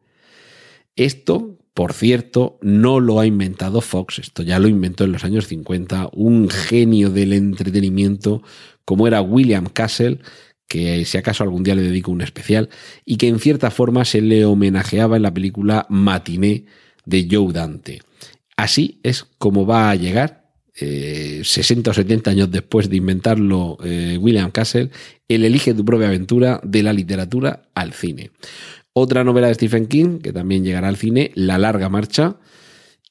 Esto, 0.97 1.57
por 1.73 1.93
cierto, 1.93 2.59
no 2.63 2.99
lo 2.99 3.21
ha 3.21 3.27
inventado 3.27 3.81
Fox, 3.81 4.19
esto 4.19 4.43
ya 4.43 4.59
lo 4.59 4.67
inventó 4.67 5.05
en 5.05 5.13
los 5.13 5.25
años 5.25 5.47
50 5.47 6.11
un 6.15 6.49
genio 6.49 7.11
del 7.11 7.33
entretenimiento 7.33 8.43
como 8.85 9.07
era 9.07 9.23
William 9.23 9.67
Castle, 9.67 10.19
que 10.67 11.05
si 11.05 11.17
acaso 11.17 11.45
algún 11.45 11.63
día 11.63 11.77
le 11.77 11.83
dedico 11.83 12.11
un 12.11 12.23
especial, 12.23 12.71
y 13.05 13.19
que 13.19 13.29
en 13.29 13.39
cierta 13.39 13.71
forma 13.71 14.05
se 14.05 14.21
le 14.21 14.45
homenajeaba 14.45 15.17
en 15.17 15.23
la 15.23 15.35
película 15.35 15.87
Matiné 15.91 16.65
de 17.05 17.29
Joe 17.31 17.53
Dante. 17.53 18.01
Así 18.57 18.99
es 19.05 19.25
como 19.39 19.65
va 19.65 19.91
a 19.91 19.95
llegar, 19.95 20.46
60 20.77 21.89
eh, 21.89 21.91
o 21.91 21.95
70 21.95 22.31
años 22.31 22.51
después 22.51 22.91
de 22.91 22.97
inventarlo 22.97 23.79
eh, 23.83 24.19
William 24.21 24.51
Castle, 24.51 24.91
el 25.27 25.45
Elige 25.45 25.73
tu 25.73 25.85
propia 25.85 26.09
aventura 26.09 26.61
de 26.63 26.83
la 26.83 26.93
literatura 26.93 27.63
al 27.75 27.93
cine. 27.93 28.31
Otra 28.93 29.25
novela 29.25 29.49
de 29.49 29.55
Stephen 29.55 29.87
King, 29.87 30.19
que 30.19 30.33
también 30.33 30.65
llegará 30.65 30.89
al 30.89 30.97
cine, 30.97 31.31
La 31.35 31.59
larga 31.59 31.89
marcha, 31.89 32.37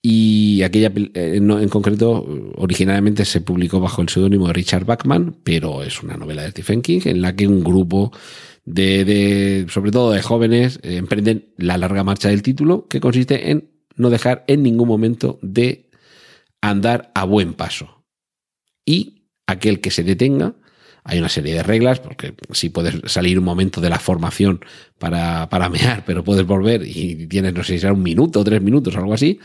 y 0.01 0.61
aquella 0.61 0.91
eh, 0.95 1.38
en 1.38 1.70
concreto 1.70 2.53
originalmente 2.55 3.26
se 3.26 3.41
publicó 3.41 3.80
bajo 3.80 4.03
el 4.03 4.09
seudónimo 4.09 4.47
de 4.47 4.53
Richard 4.53 4.86
Bachman, 4.86 5.36
pero 5.43 5.82
es 5.82 6.03
una 6.03 6.18
novela 6.18 6.43
de 6.43 6.51
Stephen 6.51 6.84
King 6.84 7.01
en 7.05 7.22
la 7.22 7.36
que 7.36 7.47
un 7.47 7.63
grupo 7.63 8.11
de, 8.66 9.66
sobre 9.70 9.91
todo 9.91 10.11
de 10.11 10.22
jóvenes, 10.22 10.80
emprenden 10.84 11.49
la 11.57 11.78
larga 11.78 12.03
marcha 12.03 12.30
del 12.30 12.43
título, 12.43 12.88
que 12.88 12.99
consiste 12.99 13.49
en 13.49 13.70
no 13.95 14.09
dejar 14.09 14.43
en 14.47 14.63
ningún 14.63 14.88
momento 14.88 15.39
de 15.41 15.84
andar 16.70 17.11
a 17.16 17.24
buen 17.26 17.53
paso. 17.53 18.03
Y 18.86 19.30
aquel 19.47 19.82
que 19.82 19.91
se 19.91 20.03
detenga, 20.03 20.55
hay 21.03 21.20
una 21.20 21.30
serie 21.30 21.53
de 21.53 21.63
reglas, 21.63 21.99
porque 21.99 22.34
si 22.51 22.70
puedes 22.70 23.11
salir 23.11 23.38
un 23.38 23.45
momento 23.45 23.80
de 23.80 23.89
la 23.89 23.99
formación 23.99 24.59
para, 24.97 25.49
para 25.49 25.70
mear, 25.70 26.03
pero 26.05 26.24
puedes 26.24 26.45
volver 26.45 26.82
y 26.86 27.28
tienes, 27.28 27.53
no 27.53 27.63
sé 27.63 27.74
si 27.74 27.80
será 27.80 27.93
un 27.93 28.03
minuto 28.03 28.39
o 28.39 28.43
tres 28.43 28.61
minutos 28.61 28.95
o 28.95 28.99
algo 28.99 29.13
así, 29.13 29.39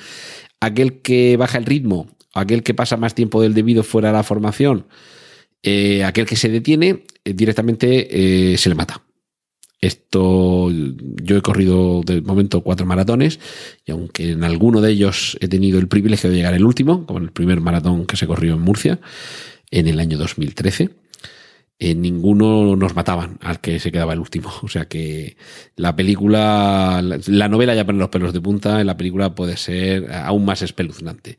aquel 0.60 1.02
que 1.02 1.36
baja 1.36 1.58
el 1.58 1.66
ritmo, 1.66 2.08
aquel 2.34 2.62
que 2.62 2.74
pasa 2.74 2.96
más 2.96 3.14
tiempo 3.14 3.42
del 3.42 3.54
debido 3.54 3.82
fuera 3.82 4.08
de 4.08 4.14
la 4.14 4.22
formación, 4.22 4.86
eh, 5.62 6.04
aquel 6.04 6.24
que 6.26 6.36
se 6.36 6.48
detiene, 6.48 7.04
eh, 7.24 7.34
directamente 7.34 8.52
eh, 8.52 8.56
se 8.56 8.68
le 8.70 8.74
mata. 8.74 9.02
Esto 9.80 10.70
yo 10.70 11.36
he 11.36 11.42
corrido 11.42 12.02
de 12.04 12.20
momento 12.20 12.60
cuatro 12.60 12.84
maratones 12.84 13.40
y 13.86 13.92
aunque 13.92 14.32
en 14.32 14.44
alguno 14.44 14.82
de 14.82 14.92
ellos 14.92 15.38
he 15.40 15.48
tenido 15.48 15.78
el 15.78 15.88
privilegio 15.88 16.28
de 16.28 16.36
llegar 16.36 16.52
el 16.52 16.66
último, 16.66 17.06
como 17.06 17.18
en 17.18 17.24
el 17.26 17.32
primer 17.32 17.60
maratón 17.60 18.04
que 18.04 18.16
se 18.16 18.26
corrió 18.26 18.54
en 18.54 18.60
Murcia 18.60 19.00
en 19.70 19.86
el 19.86 19.98
año 19.98 20.18
2013, 20.18 20.90
en 21.80 22.02
ninguno 22.02 22.76
nos 22.76 22.94
mataban 22.94 23.38
al 23.40 23.60
que 23.60 23.80
se 23.80 23.90
quedaba 23.90 24.12
el 24.12 24.20
último. 24.20 24.52
O 24.62 24.68
sea 24.68 24.84
que 24.84 25.36
la 25.76 25.96
película, 25.96 27.02
la 27.02 27.48
novela 27.48 27.74
ya 27.74 27.86
pone 27.86 27.98
los 27.98 28.10
pelos 28.10 28.34
de 28.34 28.40
punta, 28.40 28.80
en 28.80 28.86
la 28.86 28.98
película 28.98 29.34
puede 29.34 29.56
ser 29.56 30.12
aún 30.12 30.44
más 30.44 30.60
espeluznante. 30.62 31.38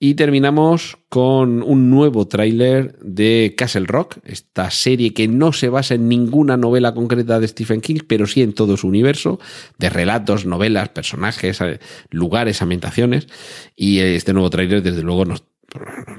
Y 0.00 0.14
terminamos 0.14 0.96
con 1.08 1.60
un 1.64 1.90
nuevo 1.90 2.28
tráiler 2.28 2.96
de 3.00 3.54
Castle 3.56 3.86
Rock, 3.86 4.18
esta 4.22 4.70
serie 4.70 5.12
que 5.12 5.26
no 5.26 5.52
se 5.52 5.68
basa 5.70 5.94
en 5.94 6.08
ninguna 6.08 6.56
novela 6.56 6.94
concreta 6.94 7.40
de 7.40 7.48
Stephen 7.48 7.80
King, 7.80 8.00
pero 8.06 8.28
sí 8.28 8.42
en 8.42 8.52
todo 8.52 8.76
su 8.76 8.86
universo 8.86 9.40
de 9.76 9.90
relatos, 9.90 10.46
novelas, 10.46 10.90
personajes, 10.90 11.60
eh, 11.62 11.80
lugares, 12.10 12.62
ambientaciones. 12.62 13.26
Y 13.74 13.98
este 13.98 14.32
nuevo 14.32 14.50
tráiler, 14.50 14.82
desde 14.84 15.02
luego, 15.02 15.24
nos, 15.24 15.42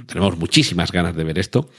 tenemos 0.08 0.38
muchísimas 0.38 0.92
ganas 0.92 1.16
de 1.16 1.24
ver 1.24 1.40
esto. 1.40 1.70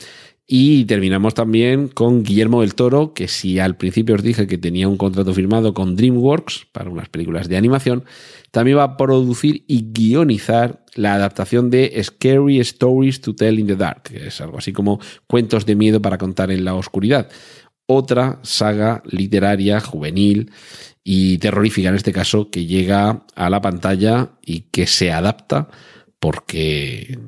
Y 0.53 0.85
terminamos 0.87 1.35
también 1.35 1.87
con 1.87 2.25
Guillermo 2.25 2.63
del 2.63 2.75
Toro, 2.75 3.15
que 3.15 3.29
si 3.29 3.61
al 3.61 3.77
principio 3.77 4.17
os 4.17 4.23
dije 4.25 4.49
que 4.49 4.59
tenía 4.59 4.89
un 4.89 4.97
contrato 4.97 5.33
firmado 5.33 5.75
con 5.75 5.95
DreamWorks 5.95 6.67
para 6.73 6.91
unas 6.91 7.09
películas 7.09 7.49
de 7.49 7.57
animación, 7.57 8.05
también 8.51 8.79
va 8.79 8.83
a 8.83 8.97
producir 8.97 9.63
y 9.69 9.93
guionizar 9.93 10.85
la 10.97 11.15
adaptación 11.15 11.71
de 11.71 11.97
Scary 12.03 12.59
Stories 12.59 13.21
to 13.21 13.37
Tell 13.37 13.61
in 13.61 13.69
the 13.69 13.77
Dark, 13.77 14.03
que 14.03 14.27
es 14.27 14.41
algo 14.41 14.59
así 14.59 14.73
como 14.73 14.99
cuentos 15.29 15.67
de 15.67 15.77
miedo 15.77 16.03
para 16.03 16.19
contar 16.19 16.51
en 16.51 16.65
la 16.65 16.75
oscuridad. 16.75 17.29
Otra 17.87 18.41
saga 18.43 19.05
literaria, 19.09 19.79
juvenil 19.79 20.51
y 21.05 21.39
terrorífica 21.39 21.91
en 21.91 21.95
este 21.95 22.13
caso, 22.13 22.51
que 22.51 22.67
llega 22.67 23.25
a 23.37 23.51
la 23.51 23.61
pantalla 23.61 24.33
y 24.45 24.63
que 24.73 24.89
se 24.89 25.13
adapta 25.13 25.69
porque 26.19 27.21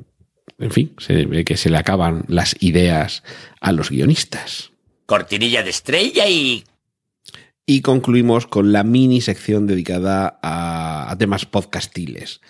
en 0.63 0.71
fin, 0.71 0.93
se 0.97 1.25
ve 1.25 1.43
que 1.43 1.57
se 1.57 1.69
le 1.69 1.77
acaban 1.77 2.23
las 2.27 2.55
ideas 2.61 3.23
a 3.59 3.71
los 3.71 3.89
guionistas. 3.89 4.71
Cortinilla 5.05 5.61
de 5.61 5.69
estrella 5.69 6.27
y... 6.29 6.63
Y 7.65 7.81
concluimos 7.81 8.45
con 8.47 8.71
la 8.73 8.83
mini 8.83 9.21
sección 9.21 9.67
dedicada 9.67 10.39
a, 10.41 11.15
temas 11.17 11.45
podcastiles. 11.45 12.41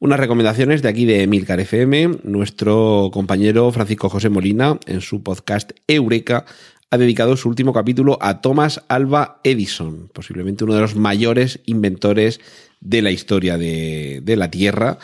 Unas 0.00 0.18
recomendaciones 0.18 0.82
de 0.82 0.88
aquí 0.88 1.04
de 1.04 1.22
Emilcar 1.22 1.60
FM. 1.60 2.18
Nuestro 2.24 3.10
compañero 3.12 3.70
Francisco 3.70 4.08
José 4.08 4.28
Molina, 4.28 4.78
en 4.86 5.02
su 5.02 5.22
podcast 5.22 5.70
Eureka, 5.86 6.46
ha 6.90 6.98
dedicado 6.98 7.36
su 7.36 7.48
último 7.48 7.72
capítulo 7.72 8.18
a 8.20 8.40
Thomas 8.40 8.82
Alba 8.88 9.40
Edison, 9.44 10.08
posiblemente 10.12 10.64
uno 10.64 10.74
de 10.74 10.80
los 10.80 10.96
mayores 10.96 11.60
inventores 11.64 12.40
de 12.80 13.02
la 13.02 13.12
historia 13.12 13.58
de, 13.58 14.20
de 14.22 14.36
la 14.36 14.50
Tierra 14.50 14.98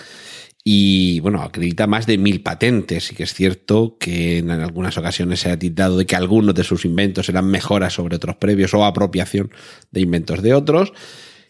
y 0.65 1.19
bueno, 1.21 1.43
acredita 1.43 1.87
más 1.87 2.07
de 2.07 2.19
mil 2.19 2.43
patentes. 2.43 3.11
Y 3.11 3.15
que 3.15 3.25
es 3.25 3.35
cierto 3.35 3.97
que 3.99 4.39
en 4.39 4.51
algunas 4.51 4.97
ocasiones 4.97 5.41
se 5.41 5.51
ha 5.51 5.59
titulado 5.59 5.99
de 5.99 6.07
que 6.07 6.17
algunos 6.17 6.55
de 6.55 6.65
sus 6.65 6.85
inventos 6.85 7.29
eran 7.29 7.47
mejoras 7.47 7.95
sobre 7.95 8.17
otros 8.17 8.37
previos 8.37 8.73
o 8.75 8.85
apropiación 8.85 9.51
de 9.91 10.01
inventos 10.01 10.43
de 10.43 10.55
otros. 10.55 10.93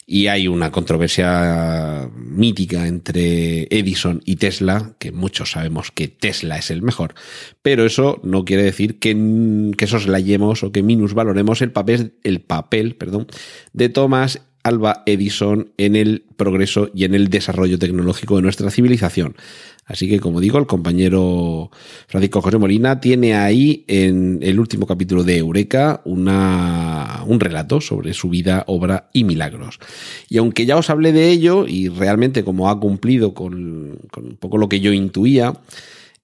Y 0.05 0.27
hay 0.27 0.49
una 0.49 0.73
controversia 0.73 2.11
mítica 2.17 2.89
entre 2.89 3.69
Edison 3.71 4.21
y 4.25 4.37
Tesla, 4.37 4.97
que 4.99 5.13
muchos 5.13 5.53
sabemos 5.53 5.93
que 5.93 6.09
Tesla 6.09 6.59
es 6.59 6.71
el 6.71 6.83
mejor, 6.83 7.15
pero 7.63 7.87
eso 7.87 8.21
no 8.25 8.45
quiere 8.45 8.65
decir 8.65 8.99
que, 8.99 9.71
que 9.79 9.87
soslayemos 9.87 10.65
o 10.65 10.73
que 10.73 10.83
minusvaloremos 10.83 11.63
el 11.63 11.71
papel, 11.71 12.15
el 12.25 12.41
papel 12.41 12.97
perdón, 12.97 13.29
de 13.73 13.89
Thomas 13.91 14.41
Alba 14.63 15.03
Edison 15.07 15.73
en 15.77 15.97
el 15.97 16.25
progreso 16.37 16.91
y 16.95 17.05
en 17.05 17.15
el 17.15 17.29
desarrollo 17.29 17.79
tecnológico 17.79 18.37
de 18.37 18.43
nuestra 18.43 18.71
civilización. 18.71 19.37
Así 19.85 20.09
que, 20.09 20.21
como 20.21 20.41
digo, 20.41 20.59
el 20.59 20.67
compañero 20.67 21.71
Francisco 22.07 22.41
José 22.41 22.57
Molina 22.59 23.01
tiene 23.01 23.35
ahí 23.35 23.85
en 23.89 24.39
el 24.41 24.61
último 24.61 24.87
capítulo 24.87 25.25
de 25.25 25.39
Eureka 25.39 26.01
una, 26.05 27.23
un 27.27 27.41
relato 27.41 27.81
sobre 27.81 28.15
su 28.15 28.29
vida, 28.29 28.63
obra 28.69 29.11
y 29.13 29.25
milagros. 29.25 29.81
Y 30.29 30.39
aunque 30.39 30.67
ya 30.67 30.77
os 30.77 30.89
hablé 30.89 31.13
de 31.13 31.31
ello 31.31 31.67
y 31.67 31.89
realmente 31.89 32.45
como 32.45 32.71
ha 32.71 32.79
cumplido 32.79 33.35
con, 33.35 33.99
un 34.17 34.37
poco 34.39 34.57
lo 34.57 34.69
que 34.69 34.81
yo 34.81 34.93
intuía, 34.93 35.55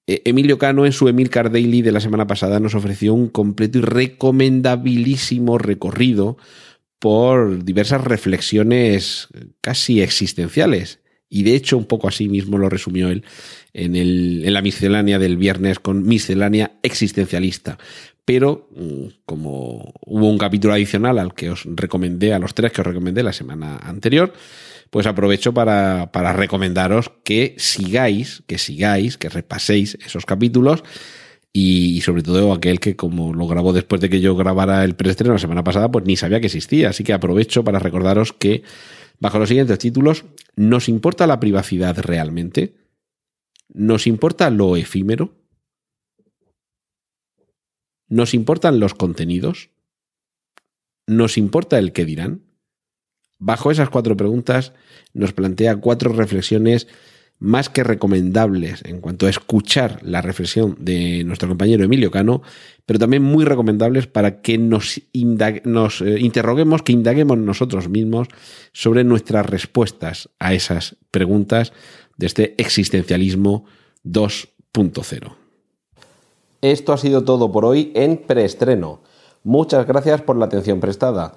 eh, 0.06 0.22
Emilio 0.24 0.56
Cano 0.56 0.86
en 0.86 0.92
su 0.92 1.08
Emilcar 1.08 1.50
Daily 1.50 1.82
de 1.82 1.92
la 1.92 2.00
semana 2.00 2.28
pasada 2.28 2.60
nos 2.60 2.76
ofreció 2.76 3.12
un 3.12 3.28
completo 3.28 3.78
y 3.78 3.82
recomendabilísimo 3.82 5.58
recorrido 5.58 6.38
por 6.98 7.64
diversas 7.64 8.02
reflexiones 8.02 9.28
casi 9.60 10.02
existenciales. 10.02 11.00
Y 11.30 11.42
de 11.42 11.54
hecho, 11.54 11.76
un 11.76 11.84
poco 11.84 12.08
así 12.08 12.28
mismo 12.28 12.56
lo 12.58 12.68
resumió 12.68 13.10
él 13.10 13.24
en, 13.74 13.96
el, 13.96 14.42
en 14.44 14.52
la 14.54 14.62
miscelánea 14.62 15.18
del 15.18 15.36
viernes 15.36 15.78
con 15.78 16.04
miscelánea 16.04 16.72
existencialista. 16.82 17.78
Pero 18.24 18.68
mm, 18.74 19.24
como 19.26 19.92
hubo 20.04 20.28
un 20.28 20.38
capítulo 20.38 20.74
adicional 20.74 21.18
al 21.18 21.34
que 21.34 21.50
os 21.50 21.64
recomendé, 21.66 22.32
a 22.32 22.38
los 22.38 22.54
tres 22.54 22.72
que 22.72 22.80
os 22.80 22.86
recomendé 22.86 23.22
la 23.22 23.32
semana 23.32 23.76
anterior, 23.76 24.32
pues 24.90 25.06
aprovecho 25.06 25.52
para, 25.52 26.10
para 26.12 26.32
recomendaros 26.32 27.10
que 27.24 27.54
sigáis, 27.58 28.42
que 28.46 28.58
sigáis, 28.58 29.18
que 29.18 29.28
repaséis 29.28 29.98
esos 30.04 30.24
capítulos 30.24 30.82
y, 31.52 32.00
sobre 32.02 32.22
todo 32.22 32.52
aquel 32.52 32.78
que 32.78 32.96
como 32.96 33.32
lo 33.32 33.46
grabó 33.46 33.72
después 33.72 34.00
de 34.00 34.10
que 34.10 34.20
yo 34.20 34.36
grabara 34.36 34.84
el 34.84 34.94
preestreno 34.94 35.34
la 35.34 35.38
semana 35.38 35.64
pasada, 35.64 35.90
pues 35.90 36.04
ni 36.04 36.16
sabía 36.16 36.40
que 36.40 36.46
existía. 36.46 36.90
Así 36.90 37.04
que 37.04 37.12
aprovecho 37.12 37.64
para 37.64 37.78
recordaros 37.78 38.32
que 38.32 38.62
bajo 39.18 39.38
los 39.38 39.48
siguientes 39.48 39.78
títulos, 39.78 40.24
¿nos 40.56 40.88
importa 40.88 41.26
la 41.26 41.40
privacidad 41.40 41.98
realmente? 41.98 42.74
¿Nos 43.68 44.06
importa 44.06 44.50
lo 44.50 44.76
efímero? 44.76 45.34
¿Nos 48.08 48.34
importan 48.34 48.80
los 48.80 48.94
contenidos? 48.94 49.70
¿Nos 51.06 51.36
importa 51.38 51.78
el 51.78 51.92
qué 51.92 52.04
dirán? 52.04 52.42
Bajo 53.38 53.70
esas 53.70 53.88
cuatro 53.88 54.16
preguntas 54.16 54.72
nos 55.12 55.32
plantea 55.32 55.76
cuatro 55.76 56.12
reflexiones 56.12 56.88
más 57.40 57.68
que 57.68 57.84
recomendables 57.84 58.82
en 58.84 59.00
cuanto 59.00 59.26
a 59.26 59.30
escuchar 59.30 60.00
la 60.02 60.20
reflexión 60.22 60.76
de 60.80 61.22
nuestro 61.24 61.48
compañero 61.48 61.84
Emilio 61.84 62.10
Cano, 62.10 62.42
pero 62.84 62.98
también 62.98 63.22
muy 63.22 63.44
recomendables 63.44 64.06
para 64.06 64.40
que 64.40 64.58
nos, 64.58 64.98
eh, 64.98 65.02
interroguemos, 65.12 66.82
que 66.82 66.92
indaguemos 66.92 67.38
nosotros 67.38 67.88
mismos 67.88 68.28
sobre 68.72 69.04
nuestras 69.04 69.46
respuestas 69.46 70.30
a 70.38 70.54
esas 70.54 70.96
preguntas 71.10 71.72
de 72.16 72.26
este 72.26 72.54
existencialismo 72.58 73.64
2.0. 74.04 75.36
Esto 76.60 76.92
ha 76.92 76.98
sido 76.98 77.22
todo 77.22 77.52
por 77.52 77.64
hoy 77.64 77.92
en 77.94 78.16
preestreno. 78.16 79.00
Muchas 79.44 79.86
gracias 79.86 80.22
por 80.22 80.36
la 80.36 80.46
atención 80.46 80.80
prestada. 80.80 81.36